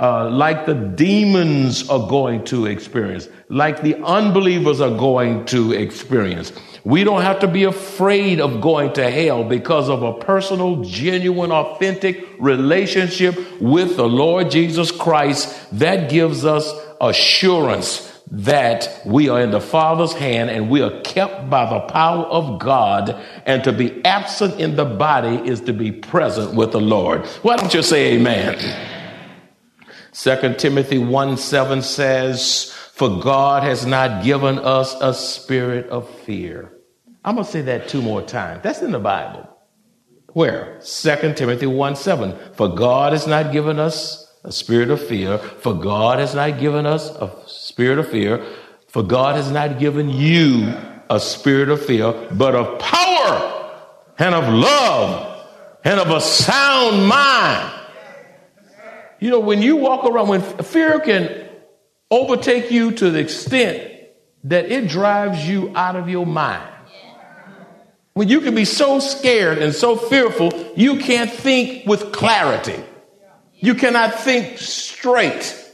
uh, 0.00 0.28
like 0.30 0.66
the 0.66 0.74
demons 0.74 1.88
are 1.88 2.08
going 2.08 2.44
to 2.44 2.66
experience, 2.66 3.28
like 3.48 3.82
the 3.82 3.96
unbelievers 4.02 4.80
are 4.80 4.96
going 4.96 5.44
to 5.46 5.72
experience. 5.72 6.52
We 6.84 7.04
don't 7.04 7.22
have 7.22 7.40
to 7.40 7.48
be 7.48 7.64
afraid 7.64 8.40
of 8.40 8.60
going 8.60 8.92
to 8.94 9.10
hell 9.10 9.44
because 9.44 9.88
of 9.88 10.02
a 10.02 10.14
personal, 10.14 10.82
genuine, 10.84 11.52
authentic 11.52 12.26
relationship 12.38 13.34
with 13.60 13.96
the 13.96 14.06
Lord 14.06 14.50
Jesus 14.50 14.90
Christ 14.90 15.70
that 15.78 16.10
gives 16.10 16.44
us 16.44 16.70
assurance 17.00 18.15
that 18.30 19.00
we 19.04 19.28
are 19.28 19.40
in 19.40 19.50
the 19.50 19.60
Father's 19.60 20.12
hand 20.12 20.50
and 20.50 20.68
we 20.68 20.82
are 20.82 21.00
kept 21.02 21.48
by 21.48 21.68
the 21.68 21.80
power 21.80 22.24
of 22.24 22.58
God, 22.58 23.20
and 23.44 23.62
to 23.64 23.72
be 23.72 24.04
absent 24.04 24.60
in 24.60 24.76
the 24.76 24.84
body 24.84 25.36
is 25.48 25.60
to 25.62 25.72
be 25.72 25.92
present 25.92 26.54
with 26.54 26.72
the 26.72 26.80
Lord. 26.80 27.24
Why 27.42 27.56
don't 27.56 27.72
you 27.72 27.82
say 27.82 28.14
amen? 28.14 28.58
Second 30.12 30.58
Timothy 30.58 30.98
1 30.98 31.36
7 31.36 31.82
says, 31.82 32.72
For 32.92 33.20
God 33.20 33.62
has 33.62 33.86
not 33.86 34.24
given 34.24 34.58
us 34.58 34.96
a 35.00 35.14
spirit 35.14 35.88
of 35.88 36.08
fear. 36.20 36.72
I'm 37.24 37.34
going 37.34 37.44
to 37.44 37.50
say 37.50 37.62
that 37.62 37.88
two 37.88 38.02
more 38.02 38.22
times. 38.22 38.62
That's 38.62 38.82
in 38.82 38.92
the 38.92 38.98
Bible. 38.98 39.48
Where? 40.28 40.78
Second 40.80 41.36
Timothy 41.36 41.66
1 41.66 41.96
7. 41.96 42.36
For 42.54 42.68
God 42.68 43.12
has 43.12 43.26
not 43.26 43.52
given 43.52 43.78
us 43.78 44.26
a 44.44 44.52
spirit 44.52 44.90
of 44.90 45.04
fear, 45.04 45.38
for 45.38 45.74
God 45.74 46.20
has 46.20 46.34
not 46.34 46.60
given 46.60 46.86
us 46.86 47.10
a 47.10 47.30
spirit 47.76 47.98
of 47.98 48.08
fear, 48.08 48.42
for 48.88 49.02
God 49.02 49.36
has 49.36 49.50
not 49.50 49.78
given 49.78 50.08
you 50.08 50.74
a 51.10 51.20
spirit 51.20 51.68
of 51.68 51.84
fear, 51.84 52.10
but 52.32 52.54
of 52.54 52.78
power 52.78 53.70
and 54.18 54.34
of 54.34 54.48
love 54.48 55.46
and 55.84 56.00
of 56.00 56.08
a 56.08 56.18
sound 56.22 57.06
mind. 57.06 57.70
You 59.20 59.28
know, 59.28 59.40
when 59.40 59.60
you 59.60 59.76
walk 59.76 60.06
around, 60.06 60.28
when 60.28 60.40
fear 60.40 60.98
can 61.00 61.50
overtake 62.10 62.70
you 62.70 62.92
to 62.92 63.10
the 63.10 63.18
extent 63.18 63.92
that 64.44 64.72
it 64.72 64.88
drives 64.88 65.46
you 65.46 65.70
out 65.76 65.96
of 65.96 66.08
your 66.08 66.24
mind. 66.24 66.72
When 68.14 68.30
you 68.30 68.40
can 68.40 68.54
be 68.54 68.64
so 68.64 69.00
scared 69.00 69.58
and 69.58 69.74
so 69.74 69.96
fearful, 69.96 70.50
you 70.76 70.96
can't 70.96 71.30
think 71.30 71.86
with 71.86 72.10
clarity. 72.10 72.82
You 73.52 73.74
cannot 73.74 74.14
think 74.14 74.56
straight. 74.56 75.64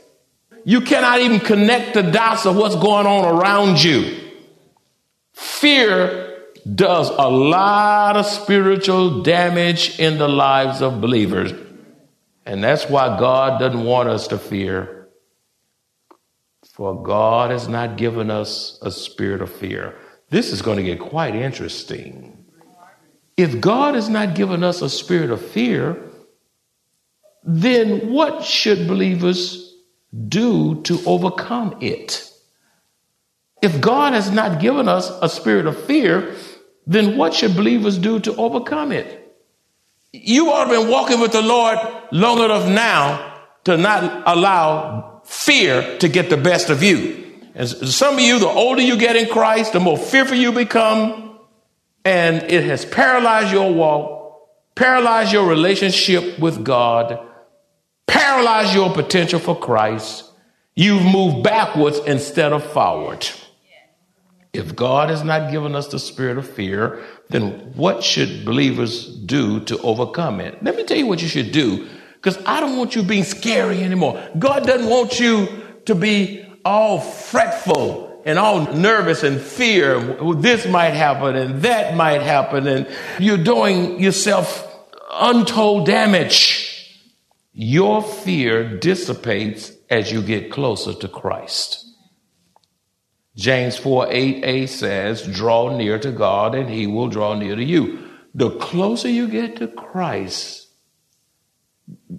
You 0.64 0.80
cannot 0.80 1.20
even 1.20 1.40
connect 1.40 1.94
the 1.94 2.02
dots 2.02 2.46
of 2.46 2.56
what's 2.56 2.76
going 2.76 3.06
on 3.06 3.36
around 3.36 3.82
you. 3.82 4.18
Fear 5.32 6.44
does 6.74 7.08
a 7.10 7.28
lot 7.28 8.16
of 8.16 8.26
spiritual 8.26 9.22
damage 9.22 9.98
in 9.98 10.18
the 10.18 10.28
lives 10.28 10.80
of 10.80 11.00
believers. 11.00 11.52
And 12.46 12.62
that's 12.62 12.88
why 12.88 13.18
God 13.18 13.58
doesn't 13.58 13.84
want 13.84 14.08
us 14.08 14.28
to 14.28 14.38
fear. 14.38 15.08
For 16.72 17.02
God 17.02 17.50
has 17.50 17.68
not 17.68 17.96
given 17.96 18.30
us 18.30 18.78
a 18.82 18.90
spirit 18.90 19.42
of 19.42 19.52
fear. 19.52 19.96
This 20.30 20.52
is 20.52 20.62
going 20.62 20.78
to 20.78 20.82
get 20.82 20.98
quite 20.98 21.34
interesting. 21.34 22.44
If 23.36 23.60
God 23.60 23.94
has 23.94 24.08
not 24.08 24.34
given 24.34 24.62
us 24.62 24.80
a 24.80 24.88
spirit 24.88 25.30
of 25.30 25.44
fear, 25.44 26.02
then 27.42 28.12
what 28.12 28.44
should 28.44 28.86
believers 28.86 29.71
do 30.28 30.82
to 30.82 31.00
overcome 31.06 31.76
it? 31.80 32.30
If 33.62 33.80
God 33.80 34.12
has 34.12 34.30
not 34.30 34.60
given 34.60 34.88
us 34.88 35.10
a 35.22 35.28
spirit 35.28 35.66
of 35.66 35.80
fear, 35.84 36.34
then 36.86 37.16
what 37.16 37.32
should 37.32 37.54
believers 37.56 37.96
do 37.98 38.18
to 38.20 38.34
overcome 38.36 38.92
it? 38.92 39.18
You 40.12 40.50
ought 40.50 40.64
to 40.64 40.74
have 40.74 40.82
been 40.82 40.90
walking 40.90 41.20
with 41.20 41.32
the 41.32 41.42
Lord 41.42 41.78
long 42.10 42.42
enough 42.42 42.68
now 42.68 43.40
to 43.64 43.76
not 43.76 44.24
allow 44.26 45.22
fear 45.24 45.96
to 45.98 46.08
get 46.08 46.28
the 46.28 46.36
best 46.36 46.68
of 46.68 46.82
you. 46.82 47.18
And 47.54 47.68
some 47.68 48.14
of 48.14 48.20
you, 48.20 48.38
the 48.38 48.48
older 48.48 48.82
you 48.82 48.96
get 48.96 49.16
in 49.16 49.28
Christ, 49.28 49.72
the 49.72 49.80
more 49.80 49.96
fearful 49.96 50.36
you 50.36 50.52
become, 50.52 51.38
and 52.04 52.42
it 52.42 52.64
has 52.64 52.84
paralyzed 52.84 53.52
your 53.52 53.72
walk, 53.72 54.48
paralyzed 54.74 55.32
your 55.32 55.46
relationship 55.46 56.38
with 56.38 56.64
God, 56.64 57.26
paralyzed 58.12 58.74
your 58.74 58.92
potential 58.92 59.40
for 59.40 59.58
Christ. 59.58 60.30
You've 60.76 61.02
moved 61.02 61.42
backwards 61.42 61.98
instead 62.06 62.52
of 62.52 62.62
forward. 62.62 63.26
If 64.52 64.76
God 64.76 65.08
has 65.08 65.24
not 65.24 65.50
given 65.50 65.74
us 65.74 65.88
the 65.88 65.98
spirit 65.98 66.36
of 66.36 66.46
fear, 66.46 67.02
then 67.30 67.72
what 67.74 68.04
should 68.04 68.44
believers 68.44 69.06
do 69.06 69.60
to 69.60 69.80
overcome 69.80 70.40
it? 70.40 70.62
Let 70.62 70.76
me 70.76 70.84
tell 70.84 70.98
you 70.98 71.06
what 71.06 71.22
you 71.22 71.28
should 71.28 71.52
do, 71.52 71.88
because 72.14 72.36
I 72.44 72.60
don't 72.60 72.76
want 72.76 72.94
you 72.94 73.02
being 73.02 73.24
scary 73.24 73.82
anymore. 73.82 74.22
God 74.38 74.66
doesn't 74.66 74.90
want 74.90 75.18
you 75.18 75.48
to 75.86 75.94
be 75.94 76.44
all 76.66 77.00
fretful 77.00 78.22
and 78.26 78.38
all 78.38 78.72
nervous 78.74 79.22
and 79.22 79.40
fear. 79.40 79.98
This 80.34 80.66
might 80.66 80.90
happen 80.90 81.34
and 81.34 81.62
that 81.62 81.96
might 81.96 82.20
happen, 82.20 82.66
and 82.66 82.86
you're 83.18 83.42
doing 83.42 84.00
yourself 84.00 84.68
untold 85.10 85.86
damage. 85.86 86.68
Your 87.52 88.02
fear 88.02 88.78
dissipates 88.78 89.72
as 89.90 90.10
you 90.10 90.22
get 90.22 90.50
closer 90.50 90.94
to 90.94 91.08
Christ. 91.08 91.86
James 93.36 93.76
4 93.76 94.06
8a 94.06 94.68
says, 94.68 95.26
Draw 95.26 95.76
near 95.76 95.98
to 95.98 96.12
God 96.12 96.54
and 96.54 96.68
he 96.68 96.86
will 96.86 97.08
draw 97.08 97.34
near 97.34 97.56
to 97.56 97.64
you. 97.64 98.08
The 98.34 98.50
closer 98.50 99.08
you 99.08 99.28
get 99.28 99.56
to 99.56 99.68
Christ, 99.68 100.68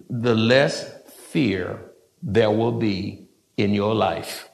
the 0.10 0.36
less 0.36 0.92
fear 1.30 1.92
there 2.22 2.52
will 2.52 2.72
be 2.72 3.28
in 3.58 3.74
your 3.74 3.96
life. 3.96 4.50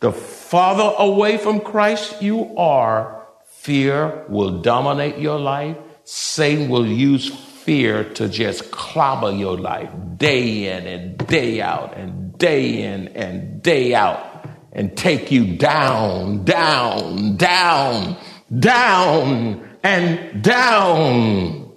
The 0.00 0.12
farther 0.12 0.94
away 0.98 1.38
from 1.38 1.60
Christ 1.60 2.22
you 2.22 2.56
are, 2.56 3.26
fear 3.46 4.24
will 4.28 4.60
dominate 4.60 5.18
your 5.18 5.38
life. 5.38 5.76
Satan 6.04 6.68
will 6.68 6.86
use 6.86 7.30
fear 7.64 8.04
to 8.14 8.28
just 8.28 8.70
clobber 8.70 9.32
your 9.32 9.58
life 9.58 9.90
day 10.16 10.76
in 10.76 10.86
and 10.86 11.18
day 11.26 11.60
out 11.60 11.96
and 11.96 12.36
day 12.38 12.82
in 12.82 13.08
and 13.08 13.62
day 13.62 13.94
out 13.94 14.46
and 14.72 14.96
take 14.96 15.30
you 15.30 15.56
down, 15.56 16.44
down, 16.44 17.36
down, 17.36 18.16
down, 18.58 19.68
and 19.82 20.42
down. 20.42 21.72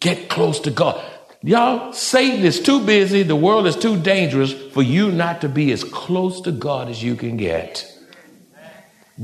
Get 0.00 0.28
close 0.28 0.60
to 0.60 0.70
God. 0.70 1.04
Y'all, 1.42 1.92
Satan 1.92 2.44
is 2.44 2.60
too 2.60 2.84
busy, 2.84 3.22
the 3.22 3.36
world 3.36 3.66
is 3.66 3.76
too 3.76 3.98
dangerous 3.98 4.52
for 4.52 4.82
you 4.82 5.10
not 5.10 5.40
to 5.40 5.48
be 5.48 5.72
as 5.72 5.84
close 5.84 6.42
to 6.42 6.52
God 6.52 6.88
as 6.88 7.02
you 7.02 7.16
can 7.16 7.38
get. 7.38 7.86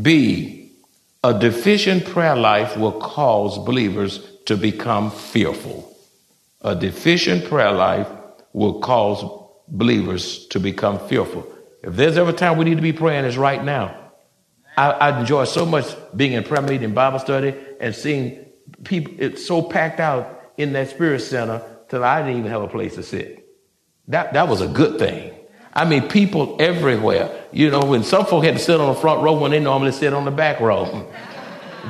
B, 0.01 0.73
a 1.23 1.39
deficient 1.39 2.07
prayer 2.07 2.37
life 2.37 2.77
will 2.77 2.93
cause 2.93 3.59
believers 3.59 4.27
to 4.47 4.57
become 4.57 5.11
fearful. 5.11 5.97
A 6.63 6.75
deficient 6.75 7.45
prayer 7.45 7.73
life 7.73 8.09
will 8.53 8.81
cause 8.81 9.25
believers 9.69 10.47
to 10.49 10.61
become 10.61 10.99
fearful. 11.09 11.47
If 11.83 11.95
there's 11.95 12.17
ever 12.17 12.33
time 12.33 12.57
we 12.57 12.65
need 12.65 12.77
to 12.77 12.83
be 12.83 12.93
praying, 12.93 13.25
it's 13.25 13.37
right 13.37 13.63
now. 13.63 13.97
I, 14.77 14.91
I 14.91 15.21
enjoy 15.21 15.45
so 15.45 15.67
much 15.67 15.87
being 16.17 16.33
in 16.33 16.45
prayer 16.45 16.63
meeting, 16.63 16.95
Bible 16.95 17.19
study, 17.19 17.55
and 17.81 17.95
seeing 17.95 18.47
people. 18.85 19.15
It's 19.19 19.47
so 19.47 19.63
packed 19.63 20.01
out 20.01 20.53
in 20.57 20.73
that 20.73 20.91
spirit 20.91 21.21
center 21.21 21.63
till 21.89 22.05
I 22.05 22.23
didn't 22.23 22.39
even 22.39 22.51
have 22.51 22.63
a 22.63 22.69
place 22.69 22.95
to 22.97 23.03
sit. 23.03 23.47
That 24.09 24.33
that 24.35 24.49
was 24.49 24.61
a 24.61 24.69
good 24.69 24.99
thing. 24.99 25.33
I 25.73 25.85
mean, 25.85 26.09
people 26.09 26.57
everywhere. 26.59 27.45
You 27.53 27.71
know, 27.71 27.85
when 27.85 28.03
some 28.03 28.25
folk 28.25 28.45
had 28.45 28.55
to 28.55 28.59
sit 28.59 28.81
on 28.81 28.95
the 28.95 29.01
front 29.01 29.23
row 29.23 29.39
when 29.39 29.51
they 29.51 29.61
normally 29.61 29.93
sit 29.93 30.13
on 30.13 30.25
the 30.25 30.31
back 30.31 30.61
row. 30.61 31.11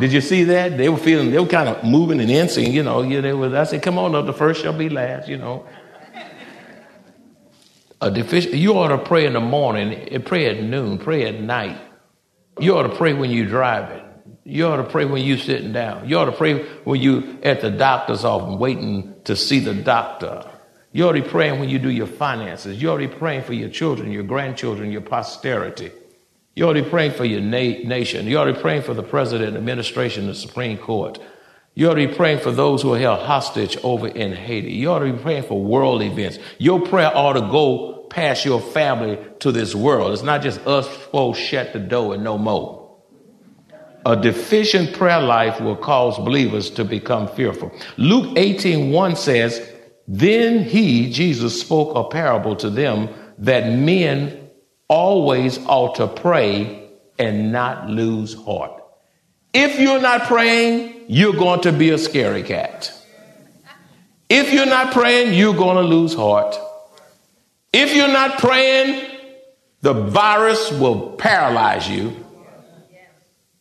Did 0.01 0.13
you 0.13 0.21
see 0.21 0.45
that? 0.45 0.77
They 0.77 0.89
were 0.89 0.99
feeling, 0.99 1.31
they 1.31 1.39
were 1.39 1.47
kind 1.47 1.69
of 1.69 1.83
moving 1.85 2.21
and 2.21 2.29
dancing, 2.29 2.73
you 2.73 2.83
know. 2.83 3.03
You, 3.03 3.23
they 3.23 3.33
were, 3.33 3.57
I 3.57 3.65
said, 3.65 3.83
come 3.83 3.99
on 3.99 4.15
up, 4.15 4.27
the 4.27 4.33
first 4.33 4.63
shall 4.63 4.73
be 4.73 4.89
last, 4.89 5.29
you 5.29 5.39
know 5.39 5.67
a 8.01 8.11
deficient, 8.11 8.55
you 8.55 8.75
ought 8.75 8.89
to 8.89 8.99
pray 8.99 9.27
in 9.27 9.33
the 9.33 9.41
morning, 9.41 9.93
eh, 9.93 10.19
pray 10.19 10.47
at 10.47 10.63
noon, 10.63 10.99
pray 10.99 11.27
at 11.27 11.41
night. 11.41 11.81
You 12.59 12.77
ought 12.77 12.85
to 12.85 12.95
pray 12.95 13.13
when 13.13 13.31
you're 13.31 13.47
driving. 13.47 14.03
You 14.45 14.67
ought 14.67 14.77
to 14.77 14.85
pray 14.85 15.05
when 15.05 15.25
you're 15.25 15.39
sitting 15.39 15.73
down. 15.73 16.09
You 16.09 16.19
ought 16.19 16.27
to 16.27 16.33
pray 16.33 16.63
when 16.85 17.01
you're 17.01 17.23
at 17.43 17.61
the 17.61 17.71
doctor's 17.71 18.25
office 18.25 18.57
waiting 18.59 19.15
to 19.25 19.35
see 19.35 19.61
the 19.61 19.75
doctor. 19.75 20.49
You 20.93 21.09
ought 21.09 21.13
to 21.13 21.23
be 21.23 21.29
praying 21.29 21.59
when 21.59 21.69
you 21.69 21.79
do 21.79 21.91
your 21.91 22.07
finances. 22.07 22.81
You 22.81 22.91
ought 22.91 22.99
to 22.99 23.09
be 23.09 23.15
praying 23.15 23.43
for 23.43 23.53
your 23.53 23.69
children, 23.69 24.13
your 24.13 24.23
grandchildren, 24.23 24.93
your 24.93 25.01
posterity. 25.01 25.91
You 26.57 26.67
ought 26.67 26.73
to 26.73 26.83
be 26.83 26.89
praying 26.89 27.13
for 27.13 27.27
your 27.27 27.43
na- 27.43 27.87
nation. 27.87 28.27
You 28.27 28.39
ought 28.39 28.47
to 28.47 28.55
be 28.55 28.61
praying 28.61 28.83
for 28.83 28.95
the 28.95 29.03
president, 29.03 29.59
administration, 29.59 30.27
the 30.27 30.35
Supreme 30.35 30.79
Court. 30.79 31.19
You 31.75 31.91
ought 31.91 31.95
to 31.95 32.09
be 32.09 32.15
praying 32.15 32.41
for 32.41 32.51
those 32.51 32.81
who 32.81 32.95
are 32.95 32.99
held 32.99 33.21
hostage 33.21 33.77
over 33.83 34.09
in 34.09 34.33
Haiti. 34.33 34.73
You 34.73 34.91
ought 34.91 35.01
to 35.01 35.13
be 35.13 35.19
praying 35.19 35.43
for 35.43 35.63
world 35.63 36.01
events. 36.01 36.39
Your 36.59 36.81
prayer 36.81 37.15
ought 37.15 37.35
to 37.35 37.43
go 37.43 38.07
past 38.09 38.47
your 38.47 38.63
family 38.63 39.19
to 39.41 39.53
this 39.53 39.75
world. 39.75 40.15
It's 40.15 40.23
not 40.23 40.41
just 40.41 40.67
us 40.67 40.89
folks 40.89 41.39
shut 41.39 41.75
the 41.75 41.79
door 41.79 42.15
and 42.15 42.25
no 42.25 42.39
more. 42.39 42.97
A 44.07 44.17
deficient 44.17 44.95
prayer 44.95 45.21
life 45.21 45.61
will 45.61 45.77
cause 45.77 46.17
believers 46.17 46.71
to 46.71 46.85
become 46.87 47.29
fearful. 47.29 47.71
Luke 47.99 48.33
18 48.39 48.91
1 48.93 49.17
says, 49.17 49.61
Then 50.09 50.63
he, 50.63 51.11
Jesus, 51.11 51.61
spoke 51.61 51.95
a 51.95 52.09
parable 52.09 52.57
to 52.57 52.71
them 52.71 53.11
that 53.37 53.69
men 53.71 54.46
always 54.89 55.59
ought 55.67 55.97
to 55.97 56.07
pray 56.07 56.89
and 57.19 57.53
not 57.53 57.89
lose 57.89 58.35
heart. 58.35 58.83
If 59.53 59.81
you're 59.81 60.01
not 60.01 60.23
praying, 60.23 61.05
you're 61.09 61.33
going 61.33 61.63
to 61.63 61.73
be 61.73 61.91
a 61.91 61.99
scary 61.99 62.43
cat. 62.43 62.93
If 64.29 64.53
you're 64.53 64.67
not 64.67 64.93
praying, 64.93 65.35
you're 65.35 65.55
going 65.55 65.77
to 65.77 65.83
lose 65.83 66.15
heart. 66.15 66.59
If 67.73 67.95
you're 67.95 68.09
not 68.09 68.39
praying, 68.39 69.11
the 69.83 69.93
virus 69.93 70.71
will 70.73 71.13
paralyze 71.13 71.89
you. 71.89 72.25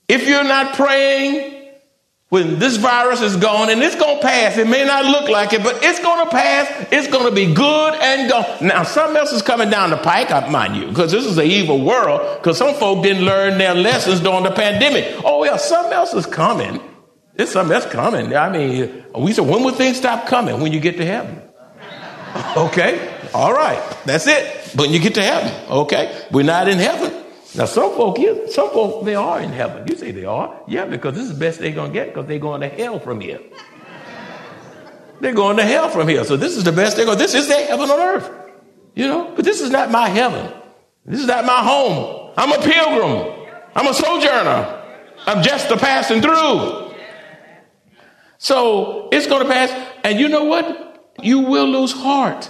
If 0.07 0.27
you're 0.27 0.43
not 0.43 0.75
praying, 0.75 1.54
when 2.29 2.57
this 2.57 2.77
virus 2.77 3.21
is 3.21 3.37
gone, 3.37 3.69
and 3.69 3.81
it's 3.83 3.95
going 3.95 4.19
to 4.19 4.21
pass, 4.21 4.57
it 4.57 4.67
may 4.67 4.83
not 4.83 5.05
look 5.05 5.29
like 5.29 5.53
it, 5.53 5.63
but 5.63 5.79
it's 5.83 5.99
going 5.99 6.25
to 6.25 6.31
pass. 6.31 6.87
It's 6.91 7.07
going 7.07 7.25
to 7.25 7.31
be 7.31 7.53
good 7.53 7.93
and 7.93 8.29
gone. 8.29 8.67
Now, 8.67 8.83
something 8.83 9.15
else 9.15 9.31
is 9.31 9.43
coming 9.43 9.69
down 9.69 9.91
the 9.91 9.97
pike, 9.97 10.31
I 10.31 10.49
mind 10.49 10.75
you, 10.75 10.87
because 10.87 11.11
this 11.11 11.25
is 11.25 11.37
an 11.37 11.45
evil 11.45 11.85
world, 11.85 12.39
because 12.39 12.57
some 12.57 12.73
folk 12.75 13.03
didn't 13.03 13.23
learn 13.23 13.57
their 13.59 13.75
lessons 13.75 14.21
during 14.21 14.43
the 14.43 14.51
pandemic. 14.51 15.21
Oh, 15.23 15.43
yeah, 15.45 15.57
something 15.57 15.93
else 15.93 16.13
is 16.13 16.25
coming. 16.25 16.81
It's 17.35 17.51
something 17.51 17.69
that's 17.69 17.85
coming. 17.85 18.35
I 18.35 18.49
mean, 18.49 19.03
we 19.15 19.31
said, 19.31 19.45
when 19.45 19.63
will 19.63 19.73
things 19.73 19.97
stop 19.97 20.25
coming? 20.27 20.61
When 20.61 20.73
you 20.73 20.79
get 20.79 20.97
to 20.97 21.05
heaven. 21.05 21.41
Okay, 22.57 23.15
all 23.33 23.53
right, 23.53 23.79
that's 24.05 24.27
it. 24.27 24.75
When 24.75 24.91
you 24.91 24.99
get 24.99 25.13
to 25.15 25.21
heaven, 25.21 25.53
okay, 25.69 26.25
we're 26.31 26.43
not 26.43 26.67
in 26.67 26.79
heaven. 26.79 27.24
Now, 27.57 27.65
some 27.65 27.95
folk, 27.95 28.17
some 28.49 28.69
folk, 28.71 29.05
they 29.05 29.15
are 29.15 29.39
in 29.39 29.49
heaven. 29.49 29.87
You 29.87 29.95
say 29.95 30.11
they 30.11 30.25
are, 30.25 30.61
yeah, 30.67 30.85
because 30.85 31.13
this 31.13 31.23
is 31.23 31.33
the 31.33 31.39
best 31.39 31.59
they're 31.59 31.71
gonna 31.71 31.93
get 31.93 32.07
because 32.07 32.27
they're 32.27 32.39
going 32.39 32.61
to 32.61 32.67
hell 32.67 32.99
from 32.99 33.21
here. 33.21 33.39
they're 35.21 35.33
going 35.33 35.57
to 35.57 35.63
hell 35.63 35.89
from 35.89 36.07
here. 36.07 36.25
So 36.25 36.35
this 36.35 36.57
is 36.57 36.63
the 36.63 36.73
best 36.73 36.97
they're 36.97 37.05
going. 37.05 37.17
This 37.17 37.33
is 37.33 37.47
their 37.47 37.65
heaven 37.67 37.89
on 37.89 37.99
earth, 37.99 38.29
you 38.93 39.07
know. 39.07 39.31
But 39.35 39.45
this 39.45 39.61
is 39.61 39.71
not 39.71 39.89
my 39.89 40.09
heaven. 40.09 40.51
This 41.05 41.21
is 41.21 41.27
not 41.27 41.45
my 41.45 41.63
home. 41.63 42.33
I'm 42.37 42.51
a 42.51 42.61
pilgrim. 42.61 43.47
I'm 43.75 43.87
a 43.87 43.93
sojourner. 43.93 44.83
I'm 45.25 45.43
just 45.43 45.69
a 45.71 45.77
passing 45.77 46.21
through. 46.21 46.93
So 48.37 49.09
it's 49.11 49.27
going 49.27 49.43
to 49.43 49.49
pass. 49.49 49.71
And 50.03 50.19
you 50.19 50.27
know 50.27 50.43
what? 50.43 51.13
You 51.21 51.39
will 51.39 51.67
lose 51.67 51.93
heart. 51.93 52.49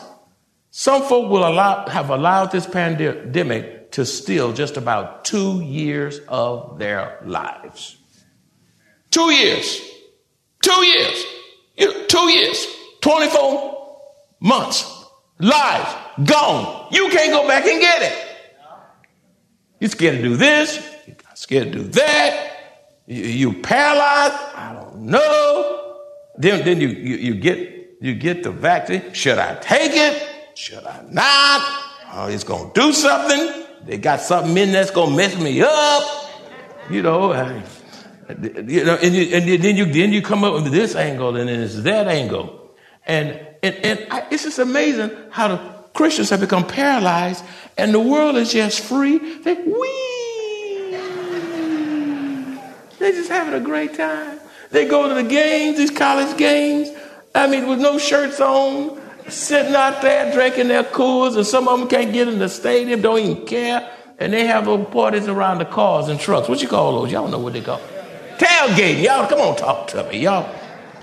Some 0.72 1.04
folk 1.04 1.30
will 1.30 1.48
allow, 1.48 1.88
have 1.88 2.10
allowed 2.10 2.52
this 2.52 2.66
pandemic 2.66 3.85
to 3.96 4.06
steal 4.06 4.52
just 4.52 4.76
about 4.76 5.24
two 5.24 5.62
years 5.62 6.20
of 6.28 6.78
their 6.80 7.18
lives. 7.24 7.96
Two 9.10 9.32
years. 9.32 9.80
Two 10.62 10.86
years. 10.86 11.24
You, 11.78 12.06
two 12.06 12.30
years. 12.30 12.68
24 13.00 14.02
months. 14.42 15.06
Lives 15.40 15.96
gone. 16.26 16.90
You 16.92 17.08
can't 17.08 17.32
go 17.32 17.48
back 17.48 17.66
and 17.66 17.80
get 17.80 18.02
it. 18.02 18.28
You're 19.80 19.90
scared 19.90 20.18
to 20.18 20.24
do 20.24 20.36
this. 20.36 20.86
You're 21.08 21.16
scared 21.36 21.72
to 21.72 21.80
do 21.80 21.84
that. 21.92 22.52
You, 23.08 23.24
you 23.24 23.62
paralyzed. 23.62 24.34
I 24.56 24.74
don't 24.74 25.04
know. 25.04 26.02
Then, 26.38 26.66
then 26.66 26.82
you, 26.82 26.90
you, 26.90 27.16
you 27.16 27.36
get 27.36 27.98
you 28.02 28.14
get 28.14 28.44
the 28.44 28.52
vaccine. 28.52 29.14
Should 29.14 29.38
I 29.38 29.56
take 29.56 29.94
it? 29.94 30.22
Should 30.54 30.84
I 30.84 31.02
not? 31.10 31.62
Oh, 32.14 32.28
it's 32.30 32.44
gonna 32.44 32.74
do 32.74 32.92
something. 32.92 33.65
They 33.86 33.98
got 33.98 34.22
something 34.22 34.58
in 34.58 34.72
that's 34.72 34.92
gonna 34.92 35.16
mess 35.16 35.40
me 35.40 35.62
up. 35.62 36.04
You 36.90 37.02
know, 37.02 37.34
I, 37.34 37.64
you 38.68 38.84
know, 38.84 38.96
and, 38.96 39.16
you, 39.16 39.36
and 39.36 39.64
then 39.64 39.76
you 39.76 39.86
then 39.86 40.12
you 40.12 40.22
come 40.22 40.44
up 40.44 40.54
with 40.54 40.72
this 40.72 40.96
angle 40.96 41.36
and 41.36 41.48
then 41.48 41.62
it's 41.62 41.82
that 41.84 42.08
angle, 42.08 42.72
and 43.06 43.40
and, 43.62 43.76
and 43.76 44.08
I, 44.12 44.28
it's 44.32 44.44
just 44.44 44.60
amazing 44.60 45.12
how 45.30 45.48
the 45.50 45.58
Christians 45.94 46.30
have 46.32 46.40
become 46.40 46.68
paralyzed, 46.68 47.44
and 47.78 47.94
the 47.94 48.00
world 48.00 48.36
is 48.36 48.52
just 48.52 48.82
free. 48.82 49.18
They 49.18 49.54
wee, 49.54 50.92
they're 53.00 53.12
just 53.12 53.30
having 53.30 53.54
a 53.54 53.64
great 53.64 53.94
time. 53.96 54.40
They 54.72 54.88
go 54.88 55.08
to 55.08 55.14
the 55.14 55.30
games, 55.30 55.78
these 55.78 55.92
college 55.92 56.38
games. 56.38 56.90
I 57.34 57.48
mean, 57.48 57.68
with 57.68 57.80
no 57.80 57.98
shirts 57.98 58.40
on, 58.40 59.00
sitting 59.28 59.76
out 59.76 60.02
there 60.02 60.32
drinking 60.32 60.68
their 60.68 60.84
Coors, 60.84 61.36
and 61.36 61.46
some 61.46 61.68
of 61.68 61.80
them 61.80 61.88
can't 61.88 62.14
get 62.14 62.28
in 62.28 62.40
the 62.40 62.50
stadium, 62.50 63.02
don't 63.02 63.20
even 63.20 63.46
care. 63.46 63.92
And 64.18 64.32
they 64.32 64.46
have 64.48 64.68
little 64.68 64.86
parties 64.86 65.28
around 65.28 65.58
the 65.58 65.66
cars 65.66 66.08
and 66.08 66.20
trucks. 66.20 66.48
What 66.48 66.62
you 66.62 66.68
call 66.68 67.02
those? 67.02 67.12
Y'all 67.12 67.28
know 67.28 67.40
what 67.40 67.54
they 67.54 67.62
call 67.62 67.82
tailgating. 68.38 69.04
Y'all, 69.04 69.28
come 69.28 69.40
on, 69.40 69.56
talk 69.56 69.88
to 69.88 70.04
me. 70.10 70.20
Y'all 70.20 70.50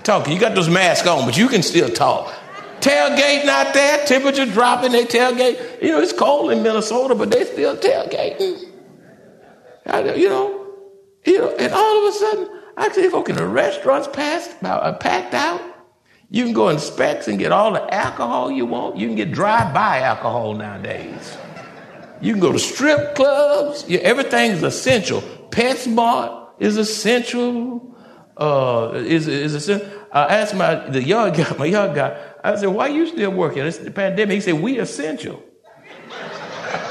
talking. 0.03 0.33
You 0.33 0.39
got 0.39 0.55
those 0.55 0.69
masks 0.69 1.07
on, 1.07 1.25
but 1.25 1.37
you 1.37 1.47
can 1.47 1.61
still 1.63 1.89
talk. 1.89 2.33
Tailgating 2.79 3.47
out 3.47 3.73
there, 3.73 4.05
temperature 4.05 4.45
dropping, 4.45 4.91
they 4.91 5.05
tailgate. 5.05 5.81
You 5.81 5.89
know, 5.89 6.01
it's 6.01 6.13
cold 6.13 6.51
in 6.51 6.63
Minnesota, 6.63 7.15
but 7.15 7.31
they 7.31 7.45
still 7.45 7.77
tailgating. 7.77 8.69
You 9.85 10.29
know, 10.29 10.67
you 11.25 11.37
know, 11.39 11.55
and 11.55 11.73
all 11.73 12.07
of 12.07 12.13
a 12.13 12.17
sudden, 12.17 12.59
I 12.75 12.91
see 12.91 13.07
folk 13.09 13.29
in 13.29 13.35
the 13.35 13.47
restaurants 13.47 14.07
passed, 14.07 14.51
uh, 14.63 14.93
packed 14.93 15.33
out. 15.33 15.61
You 16.29 16.45
can 16.45 16.53
go 16.53 16.69
in 16.69 16.79
Spec's 16.79 17.27
and 17.27 17.37
get 17.37 17.51
all 17.51 17.73
the 17.73 17.93
alcohol 17.93 18.51
you 18.51 18.65
want. 18.65 18.97
You 18.97 19.07
can 19.07 19.15
get 19.15 19.31
drive-by 19.31 19.99
alcohol 19.99 20.53
nowadays. 20.53 21.37
You 22.21 22.33
can 22.33 22.39
go 22.39 22.51
to 22.51 22.59
strip 22.59 23.15
clubs. 23.15 23.85
Everything's 23.89 24.63
essential. 24.63 25.21
PetSmart 25.49 26.49
is 26.59 26.77
essential. 26.77 27.95
Uh, 28.37 28.93
is 28.95 29.27
is 29.27 29.53
essential. 29.53 29.87
I 30.11 30.37
asked 30.37 30.55
my 30.55 30.75
the 30.89 31.03
young 31.03 31.33
guy, 31.33 31.55
my 31.59 31.65
young 31.65 31.93
guy. 31.93 32.17
I 32.43 32.55
said, 32.55 32.69
"Why 32.69 32.87
are 32.87 32.93
you 32.93 33.07
still 33.07 33.31
working? 33.31 33.63
It's 33.63 33.77
the 33.77 33.91
pandemic." 33.91 34.35
He 34.35 34.41
said, 34.41 34.55
"We 34.55 34.79
essential." 34.79 35.43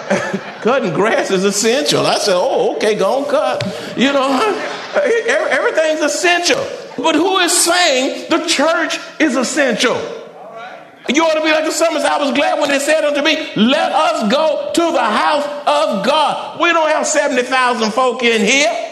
Cutting 0.60 0.92
grass 0.92 1.30
is 1.30 1.44
essential. 1.44 2.06
I 2.06 2.18
said, 2.18 2.34
"Oh, 2.36 2.76
okay, 2.76 2.94
go 2.94 3.18
on 3.18 3.24
cut." 3.24 3.64
You 3.96 4.12
know, 4.12 4.28
everything's 5.50 6.00
essential. 6.00 6.62
But 6.96 7.14
who 7.14 7.38
is 7.38 7.52
saying 7.52 8.30
the 8.30 8.46
church 8.46 8.98
is 9.18 9.36
essential? 9.36 9.96
You 11.08 11.24
ought 11.24 11.34
to 11.34 11.40
be 11.42 11.50
like 11.50 11.64
the 11.64 11.72
Psalmist. 11.72 12.06
I 12.06 12.18
was 12.18 12.32
glad 12.32 12.60
when 12.60 12.68
they 12.68 12.78
said 12.78 13.04
unto 13.04 13.22
me, 13.22 13.52
Let 13.56 13.92
us 13.92 14.32
go 14.32 14.70
to 14.72 14.80
the 14.80 15.02
house 15.02 15.44
of 15.44 16.06
God. 16.06 16.60
We 16.60 16.68
don't 16.72 16.88
have 16.88 17.06
70,000 17.06 17.90
folk 17.90 18.22
in 18.22 18.40
here. 18.44 18.88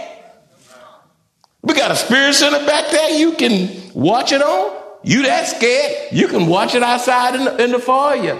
We 1.62 1.74
got 1.74 1.90
a 1.90 1.96
spirit 1.96 2.34
center 2.34 2.64
back 2.66 2.90
there 2.90 3.10
you 3.10 3.32
can 3.32 3.92
watch 3.94 4.32
it 4.32 4.42
on. 4.42 4.78
You 5.02 5.22
that 5.22 5.46
scared, 5.46 6.12
you 6.12 6.28
can 6.28 6.46
watch 6.46 6.74
it 6.74 6.82
outside 6.82 7.34
in 7.34 7.44
the, 7.44 7.64
in 7.64 7.72
the 7.72 7.78
foyer. 7.78 8.38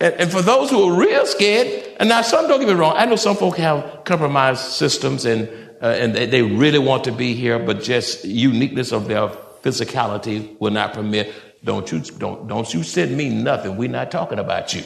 And, 0.00 0.14
and, 0.14 0.30
for 0.30 0.42
those 0.42 0.70
who 0.70 0.84
are 0.84 1.00
real 1.00 1.26
scared, 1.26 1.96
and 1.98 2.08
now 2.08 2.22
some 2.22 2.46
don't 2.46 2.60
get 2.60 2.68
me 2.68 2.74
wrong, 2.74 2.94
I 2.96 3.04
know 3.06 3.16
some 3.16 3.34
folk 3.34 3.56
have 3.56 4.04
compromised 4.04 4.60
systems 4.60 5.24
and 5.24 5.48
uh, 5.80 5.86
and 5.86 6.14
they, 6.14 6.26
they 6.26 6.42
really 6.42 6.78
want 6.78 7.04
to 7.04 7.12
be 7.12 7.34
here, 7.34 7.58
but 7.58 7.82
just 7.82 8.24
uniqueness 8.24 8.92
of 8.92 9.06
their 9.06 9.28
physicality 9.62 10.58
will 10.60 10.72
not 10.72 10.92
permit. 10.92 11.32
Don't 11.64 11.90
you 11.90 12.00
don't 12.00 12.46
don't 12.46 12.72
you 12.72 12.82
send 12.82 13.16
me 13.16 13.28
nothing. 13.28 13.76
We're 13.76 13.88
not 13.88 14.10
talking 14.10 14.38
about 14.38 14.74
you. 14.74 14.82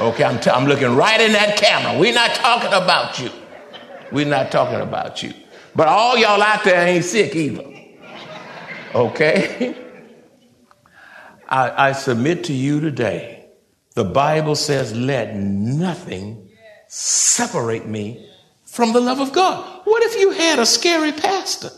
Okay, 0.00 0.24
I'm, 0.24 0.40
t- 0.40 0.50
I'm 0.50 0.66
looking 0.66 0.96
right 0.96 1.20
in 1.20 1.32
that 1.32 1.56
camera. 1.56 1.96
We're 1.96 2.14
not 2.14 2.34
talking 2.34 2.72
about 2.72 3.20
you. 3.20 3.30
We're 4.10 4.26
not 4.26 4.50
talking 4.50 4.80
about 4.80 5.22
you. 5.22 5.32
But 5.76 5.86
all 5.86 6.18
y'all 6.18 6.42
out 6.42 6.64
there 6.64 6.84
ain't 6.84 7.04
sick 7.04 7.36
either. 7.36 7.64
Okay? 8.92 9.76
I, 11.48 11.88
I 11.88 11.92
submit 11.92 12.44
to 12.44 12.52
you 12.52 12.80
today. 12.80 13.46
The 13.94 14.04
Bible 14.04 14.56
says, 14.56 14.92
let 14.96 15.36
nothing 15.36 16.48
separate 16.88 17.86
me 17.86 18.28
from 18.74 18.92
the 18.92 19.00
love 19.00 19.20
of 19.20 19.32
God. 19.32 19.82
What 19.84 20.02
if 20.02 20.18
you 20.18 20.32
had 20.32 20.58
a 20.58 20.66
scary 20.66 21.12
pastor? 21.12 21.70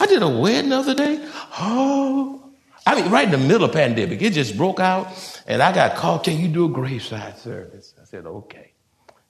I 0.00 0.06
did 0.06 0.20
a 0.20 0.28
wedding 0.28 0.70
the 0.70 0.78
other 0.78 0.94
day. 0.94 1.24
Oh, 1.60 2.42
I 2.84 3.00
mean, 3.00 3.08
right 3.08 3.24
in 3.24 3.30
the 3.30 3.46
middle 3.46 3.64
of 3.64 3.72
pandemic, 3.72 4.20
it 4.20 4.32
just 4.32 4.56
broke 4.56 4.80
out, 4.80 5.06
and 5.46 5.62
I 5.62 5.72
got 5.72 5.94
called. 5.94 6.24
Can 6.24 6.40
you 6.40 6.48
do 6.48 6.64
a 6.64 6.68
graveside 6.68 7.38
service? 7.38 7.94
I 8.02 8.04
said, 8.04 8.26
okay. 8.26 8.72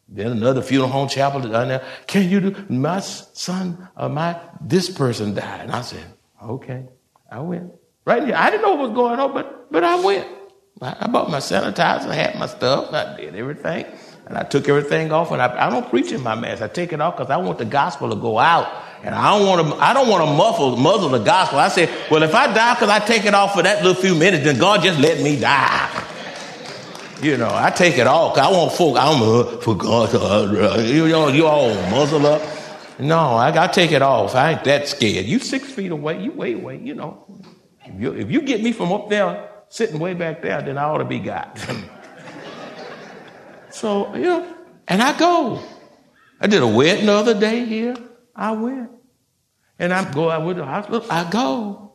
Then 0.08 0.32
another 0.32 0.62
funeral 0.62 0.88
home 0.88 1.08
chapel 1.08 1.40
down 1.40 1.68
there. 1.68 1.84
Can 2.06 2.30
you 2.30 2.40
do 2.40 2.64
my 2.70 3.00
son? 3.00 3.88
Uh, 3.94 4.08
my 4.08 4.40
this 4.60 4.88
person 4.88 5.34
died, 5.34 5.60
and 5.60 5.72
I 5.72 5.82
said, 5.82 6.06
okay. 6.42 6.86
I 7.30 7.40
went 7.40 7.72
right 8.06 8.24
here. 8.24 8.34
I 8.34 8.50
didn't 8.50 8.62
know 8.62 8.76
what 8.76 8.88
was 8.88 8.96
going 8.96 9.20
on, 9.20 9.34
but 9.34 9.70
but 9.70 9.84
I 9.84 9.96
went. 10.02 10.26
I, 10.80 10.96
I 11.00 11.06
bought 11.08 11.30
my 11.30 11.38
sanitizer, 11.38 12.08
I 12.08 12.14
had 12.14 12.38
my 12.38 12.46
stuff, 12.46 12.92
I 12.92 13.16
did 13.16 13.34
everything. 13.34 13.86
And 14.26 14.36
I 14.36 14.42
took 14.42 14.68
everything 14.68 15.12
off, 15.12 15.30
and 15.30 15.40
I, 15.40 15.66
I 15.66 15.70
don't 15.70 15.88
preach 15.88 16.10
in 16.10 16.20
my 16.20 16.34
mass. 16.34 16.60
I 16.60 16.66
take 16.66 16.92
it 16.92 17.00
off 17.00 17.16
because 17.16 17.30
I 17.30 17.36
want 17.36 17.58
the 17.58 17.64
gospel 17.64 18.10
to 18.10 18.16
go 18.16 18.38
out, 18.40 18.66
and 19.04 19.14
I 19.14 19.38
don't 19.38 19.46
want 19.46 19.68
to. 19.68 19.76
I 19.76 19.92
don't 19.92 20.08
want 20.08 20.24
to 20.24 20.34
muffle, 20.34 20.76
muzzle 20.76 21.10
the 21.10 21.20
gospel. 21.20 21.60
I 21.60 21.68
say, 21.68 21.88
well, 22.10 22.24
if 22.24 22.34
I 22.34 22.52
die 22.52 22.74
because 22.74 22.88
I 22.88 22.98
take 22.98 23.24
it 23.24 23.34
off 23.34 23.54
for 23.54 23.62
that 23.62 23.84
little 23.84 24.00
few 24.00 24.16
minutes, 24.16 24.42
then 24.42 24.58
God 24.58 24.82
just 24.82 24.98
let 24.98 25.22
me 25.22 25.38
die. 25.38 26.04
You 27.22 27.36
know, 27.36 27.50
I 27.52 27.70
take 27.70 27.98
it 27.98 28.08
off. 28.08 28.36
I 28.36 28.50
want 28.50 28.72
folk. 28.72 28.96
I'm 28.98 29.22
uh, 29.22 29.60
for 29.60 29.76
God. 29.76 30.14
Uh, 30.14 30.80
you 30.80 31.08
know, 31.08 31.28
you 31.28 31.46
all 31.46 31.72
muzzle 31.88 32.26
up. 32.26 32.42
No, 32.98 33.18
I, 33.18 33.64
I 33.64 33.68
take 33.68 33.92
it 33.92 34.02
off. 34.02 34.34
I 34.34 34.52
ain't 34.52 34.64
that 34.64 34.88
scared. 34.88 35.26
You 35.26 35.38
six 35.38 35.70
feet 35.70 35.92
away. 35.92 36.20
You 36.22 36.32
way 36.32 36.54
away. 36.54 36.78
You 36.78 36.94
know, 36.94 37.24
if 37.84 38.00
you, 38.00 38.12
if 38.12 38.30
you 38.30 38.42
get 38.42 38.62
me 38.62 38.72
from 38.72 38.92
up 38.92 39.08
there, 39.08 39.50
sitting 39.68 40.00
way 40.00 40.14
back 40.14 40.42
there, 40.42 40.60
then 40.62 40.78
I 40.78 40.84
ought 40.84 40.98
to 40.98 41.04
be 41.04 41.20
got. 41.20 41.58
So, 43.76 44.14
you 44.14 44.22
know, 44.22 44.56
and 44.88 45.02
I 45.02 45.18
go. 45.18 45.62
I 46.40 46.46
did 46.46 46.62
a 46.62 46.66
wedding 46.66 47.04
the 47.04 47.12
other 47.12 47.38
day 47.38 47.66
here. 47.66 47.94
I 48.34 48.52
went. 48.52 48.90
And 49.78 49.92
I 49.92 50.10
go, 50.10 50.30
I 50.30 50.38
went 50.38 50.56
to 50.56 50.62
the 50.62 50.66
hospital. 50.66 51.04
I 51.10 51.28
go. 51.28 51.92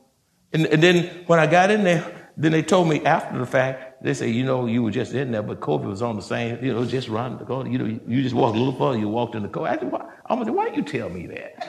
And, 0.54 0.68
and 0.68 0.84
then 0.84 1.24
when 1.26 1.40
I 1.40 1.48
got 1.48 1.72
in 1.72 1.84
there, 1.84 2.30
then 2.38 2.52
they 2.52 2.62
told 2.62 2.88
me 2.88 3.04
after 3.04 3.40
the 3.40 3.48
fact, 3.48 4.04
they 4.04 4.14
say, 4.14 4.30
you 4.30 4.44
know, 4.44 4.68
you 4.68 4.84
were 4.84 4.92
just 4.92 5.14
in 5.16 5.32
there, 5.32 5.42
but 5.42 5.60
COVID 5.60 5.86
was 5.86 6.04
on 6.04 6.16
the 6.16 6.22
same, 6.22 6.64
you 6.64 6.72
know, 6.72 6.86
just 6.86 7.10
run 7.10 7.40
the 7.40 7.46
code. 7.46 7.68
You 7.68 7.80
know, 7.80 8.00
you 8.08 8.22
just 8.22 8.36
walked 8.36 8.56
a 8.56 8.60
little 8.60 8.78
further, 8.78 9.00
you 9.00 9.08
walked 9.08 9.34
in 9.34 9.42
the 9.42 9.50
code. 9.50 9.68
I 9.68 9.80
said, 9.80 9.92
why? 9.92 10.06
I'm 10.28 10.40
like, 10.40 10.54
why 10.54 10.68
you 10.68 10.84
tell 10.84 11.10
me 11.10 11.26
that? 11.28 11.66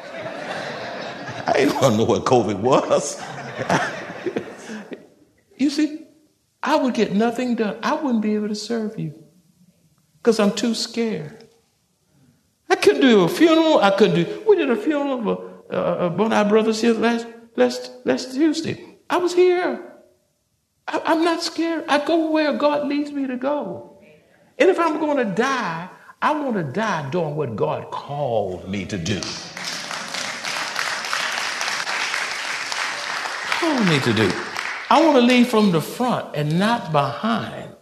I 1.57 1.65
want 1.69 1.81
to 1.81 1.97
know 1.97 2.05
what 2.05 2.27
COVID 2.27 2.61
was. 2.61 3.19
you 5.57 5.71
see, 5.71 6.05
I 6.63 6.77
would 6.77 6.93
get 6.93 7.15
nothing 7.15 7.55
done. 7.55 7.79
I 7.83 7.95
wouldn't 7.95 8.21
be 8.21 8.35
able 8.35 8.49
to 8.49 8.55
serve 8.55 8.99
you 8.99 9.22
because 10.23 10.39
I'm 10.39 10.53
too 10.53 10.75
scared. 10.75 11.49
I 12.71 12.77
couldn't 12.77 13.01
do 13.01 13.25
a 13.25 13.29
funeral. 13.29 13.79
I 13.79 13.91
couldn't 13.91 14.15
do. 14.15 14.45
We 14.47 14.55
did 14.57 14.71
a 14.71 14.77
funeral 14.77 15.19
of 15.19 15.27
a, 15.27 15.77
uh, 15.77 16.11
one 16.11 16.33
of 16.33 16.49
brothers 16.49 16.81
here 16.81 16.95
last 16.95 17.27
last 17.57 17.91
last 18.05 18.33
Tuesday. 18.33 18.99
I 19.11 19.17
was 19.17 19.35
here. 19.35 19.93
I, 20.87 21.03
I'm 21.05 21.25
not 21.25 21.43
scared. 21.43 21.85
I 21.89 22.05
go 22.05 22.31
where 22.31 22.53
God 22.53 22.87
leads 22.87 23.11
me 23.11 23.27
to 23.27 23.37
go. 23.37 24.01
And 24.59 24.71
if 24.71 24.79
I'm 24.79 25.01
going 25.01 25.17
to 25.17 25.35
die, 25.35 25.89
I 26.21 26.33
want 26.41 26.55
to 26.55 26.63
die 26.63 27.11
doing 27.11 27.35
what 27.35 27.57
God 27.57 27.91
called 27.91 28.69
me 28.69 28.85
to 28.87 28.97
do. 28.97 29.21
Called 33.59 33.89
me 33.89 33.99
to 34.01 34.13
do. 34.13 34.31
I 34.89 35.05
want 35.05 35.17
to 35.17 35.23
lead 35.23 35.49
from 35.49 35.73
the 35.73 35.81
front 35.81 36.37
and 36.37 36.59
not 36.59 36.93
behind. 36.93 37.75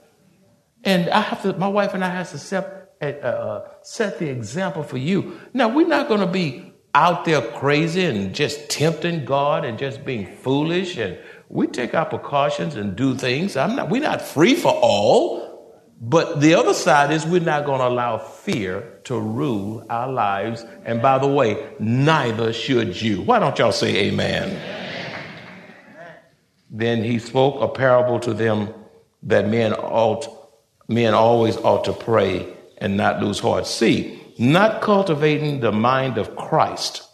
And 0.84 1.10
I 1.10 1.20
have 1.20 1.42
to, 1.42 1.52
my 1.54 1.68
wife 1.68 1.94
and 1.94 2.04
I 2.04 2.08
have 2.08 2.30
to 2.30 2.38
set, 2.38 2.92
uh, 3.02 3.04
uh, 3.04 3.68
set 3.82 4.18
the 4.18 4.28
example 4.28 4.82
for 4.82 4.98
you. 4.98 5.38
Now, 5.52 5.68
we're 5.68 5.86
not 5.86 6.08
going 6.08 6.20
to 6.20 6.26
be 6.26 6.72
out 6.94 7.24
there 7.24 7.42
crazy 7.42 8.04
and 8.04 8.34
just 8.34 8.68
tempting 8.68 9.24
God 9.24 9.64
and 9.64 9.78
just 9.78 10.04
being 10.04 10.26
foolish. 10.26 10.96
And 10.96 11.18
we 11.48 11.66
take 11.66 11.94
our 11.94 12.06
precautions 12.06 12.76
and 12.76 12.96
do 12.96 13.14
things. 13.14 13.56
I'm 13.56 13.76
not, 13.76 13.90
we're 13.90 14.02
not 14.02 14.22
free 14.22 14.54
for 14.54 14.72
all, 14.72 15.50
But 16.00 16.40
the 16.40 16.54
other 16.54 16.72
side 16.72 17.12
is 17.12 17.26
we're 17.26 17.42
not 17.42 17.66
going 17.66 17.80
to 17.80 17.88
allow 17.88 18.16
fear 18.16 19.00
to 19.04 19.20
rule 19.20 19.84
our 19.90 20.10
lives. 20.10 20.64
And 20.86 21.02
by 21.02 21.18
the 21.18 21.26
way, 21.26 21.74
neither 21.78 22.54
should 22.54 23.00
you. 23.00 23.20
Why 23.20 23.38
don't 23.38 23.58
y'all 23.58 23.70
say 23.70 23.94
amen? 24.06 24.48
amen? 24.48 26.14
Then 26.70 27.04
he 27.04 27.18
spoke 27.18 27.60
a 27.60 27.68
parable 27.68 28.18
to 28.20 28.32
them 28.32 28.72
that 29.24 29.46
men 29.48 29.74
ought, 29.74 30.26
men 30.90 31.14
always 31.14 31.56
ought 31.58 31.84
to 31.84 31.92
pray 31.92 32.52
and 32.78 32.96
not 32.96 33.22
lose 33.22 33.38
heart. 33.38 33.66
See, 33.66 34.20
not 34.38 34.82
cultivating 34.82 35.60
the 35.60 35.70
mind 35.70 36.18
of 36.18 36.34
Christ, 36.34 37.06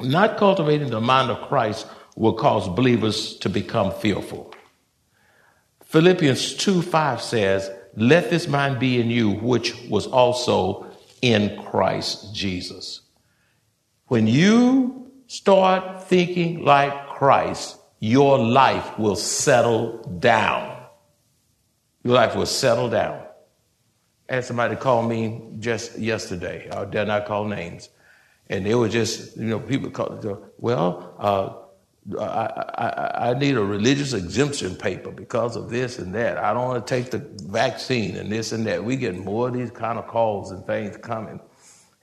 not 0.00 0.36
cultivating 0.36 0.90
the 0.90 1.00
mind 1.00 1.30
of 1.30 1.48
Christ 1.48 1.86
will 2.16 2.32
cause 2.32 2.68
believers 2.68 3.36
to 3.38 3.48
become 3.48 3.92
fearful. 3.92 4.52
Philippians 5.84 6.54
2 6.54 6.82
5 6.82 7.22
says, 7.22 7.70
Let 7.94 8.28
this 8.28 8.48
mind 8.48 8.80
be 8.80 9.00
in 9.00 9.08
you, 9.08 9.30
which 9.30 9.74
was 9.88 10.06
also 10.08 10.86
in 11.22 11.62
Christ 11.62 12.34
Jesus. 12.34 13.02
When 14.06 14.26
you 14.26 15.12
start 15.28 16.02
thinking 16.08 16.64
like 16.64 17.06
Christ, 17.06 17.76
your 18.00 18.38
life 18.38 18.98
will 18.98 19.16
settle 19.16 19.98
down. 20.18 20.79
Your 22.02 22.14
life 22.14 22.34
will 22.34 22.46
settle 22.46 22.88
down. 22.88 23.22
I 24.28 24.36
had 24.36 24.44
somebody 24.44 24.76
call 24.76 25.02
me 25.02 25.42
just 25.58 25.98
yesterday. 25.98 26.70
I 26.70 26.84
dare 26.84 27.04
not 27.04 27.26
call 27.26 27.46
names. 27.46 27.88
And 28.48 28.64
they 28.64 28.74
were 28.74 28.88
just, 28.88 29.36
you 29.36 29.46
know, 29.46 29.60
people 29.60 29.90
call, 29.90 30.44
well, 30.58 31.14
uh, 31.18 32.18
I, 32.18 32.64
I, 32.78 33.30
I, 33.30 33.38
need 33.38 33.56
a 33.56 33.62
religious 33.62 34.14
exemption 34.14 34.74
paper 34.74 35.10
because 35.10 35.54
of 35.54 35.68
this 35.68 35.98
and 35.98 36.14
that. 36.14 36.38
I 36.38 36.52
don't 36.52 36.66
want 36.66 36.86
to 36.86 36.94
take 36.94 37.10
the 37.10 37.18
vaccine 37.48 38.16
and 38.16 38.32
this 38.32 38.52
and 38.52 38.66
that. 38.66 38.82
We 38.82 38.96
get 38.96 39.16
more 39.16 39.48
of 39.48 39.54
these 39.54 39.70
kind 39.70 39.98
of 39.98 40.06
calls 40.06 40.50
and 40.50 40.66
things 40.66 40.96
coming. 40.96 41.40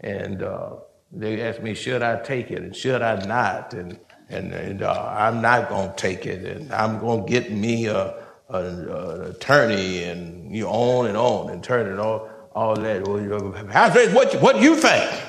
And 0.01 0.43
uh, 0.43 0.75
they 1.12 1.41
ask 1.41 1.62
me, 1.62 1.73
should 1.73 2.03
I 2.03 2.21
take 2.21 2.51
it 2.51 2.62
and 2.62 2.75
should 2.75 3.01
I 3.01 3.25
not? 3.25 3.73
And, 3.73 3.99
and, 4.29 4.53
and 4.53 4.83
uh, 4.83 5.15
I'm 5.17 5.41
not 5.41 5.69
going 5.69 5.89
to 5.89 5.95
take 5.95 6.25
it. 6.25 6.45
And 6.45 6.71
I'm 6.71 6.99
going 6.99 7.25
to 7.25 7.29
get 7.29 7.51
me 7.51 7.88
a, 7.88 8.27
a, 8.49 8.60
an 8.60 9.21
attorney 9.31 10.03
and 10.03 10.55
you 10.55 10.67
on 10.67 11.07
and 11.07 11.17
on 11.17 11.49
and 11.49 11.63
turn 11.63 11.91
it 11.91 11.99
all, 11.99 12.29
all 12.53 12.75
that. 12.75 13.07
What, 13.07 14.41
what 14.41 14.62
you 14.62 14.75
think? 14.75 15.23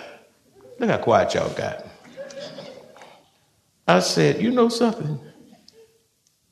Look 0.79 0.91
how 0.91 0.99
quiet 0.99 1.35
y'all 1.35 1.51
got. 1.51 1.85
I 3.87 4.01
said, 4.01 4.43
you 4.43 4.51
know 4.51 4.69
something? 4.69 5.19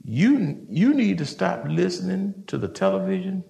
You, 0.04 0.66
you 0.70 0.94
need 0.94 1.18
to 1.18 1.26
stop 1.26 1.64
listening 1.66 2.44
to 2.46 2.58
the 2.58 2.68
television 2.68 3.44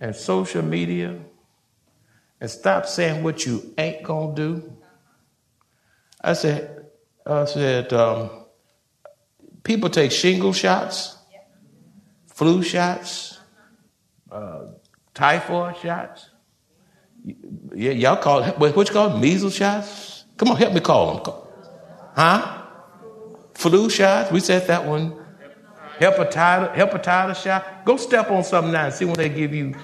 and 0.00 0.14
social 0.14 0.62
media 0.62 1.18
and 2.40 2.50
stop 2.50 2.86
saying 2.86 3.22
what 3.22 3.44
you 3.46 3.74
ain't 3.78 4.02
gonna 4.02 4.34
do. 4.34 4.72
I 6.20 6.34
said, 6.34 6.86
I 7.24 7.44
said, 7.46 7.92
um, 7.92 8.30
people 9.64 9.90
take 9.90 10.12
shingle 10.12 10.52
shots, 10.52 11.15
flu 12.36 12.62
shots, 12.62 13.40
uh, 14.30 14.66
typhoid 15.14 15.76
shots. 15.78 16.30
Yeah, 17.74 17.92
y'all 17.92 18.22
call 18.22 18.44
what 18.60 18.76
you 18.76 18.92
call? 18.92 19.18
Measles 19.18 19.56
shots? 19.56 20.24
Come 20.36 20.50
on, 20.50 20.56
help 20.56 20.74
me 20.74 20.80
call 20.80 21.16
them. 21.16 21.34
Huh? 22.14 22.62
flu 23.56 23.88
shots. 23.88 24.30
We 24.30 24.40
said 24.40 24.66
that 24.66 24.84
one. 24.84 25.16
Hepatitis, 25.98 26.74
hepatitis 26.74 27.42
shot. 27.42 27.84
Go 27.84 27.96
step 27.96 28.30
on 28.30 28.44
something 28.44 28.72
now 28.72 28.84
and 28.84 28.94
see 28.94 29.06
when 29.06 29.14
they 29.14 29.30
give 29.30 29.54
you 29.54 29.74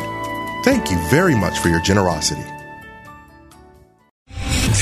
Thank 0.66 0.92
you 0.92 0.98
very 1.10 1.36
much 1.36 1.60
for 1.60 1.70
your 1.70 1.82
generosity. 1.82 2.57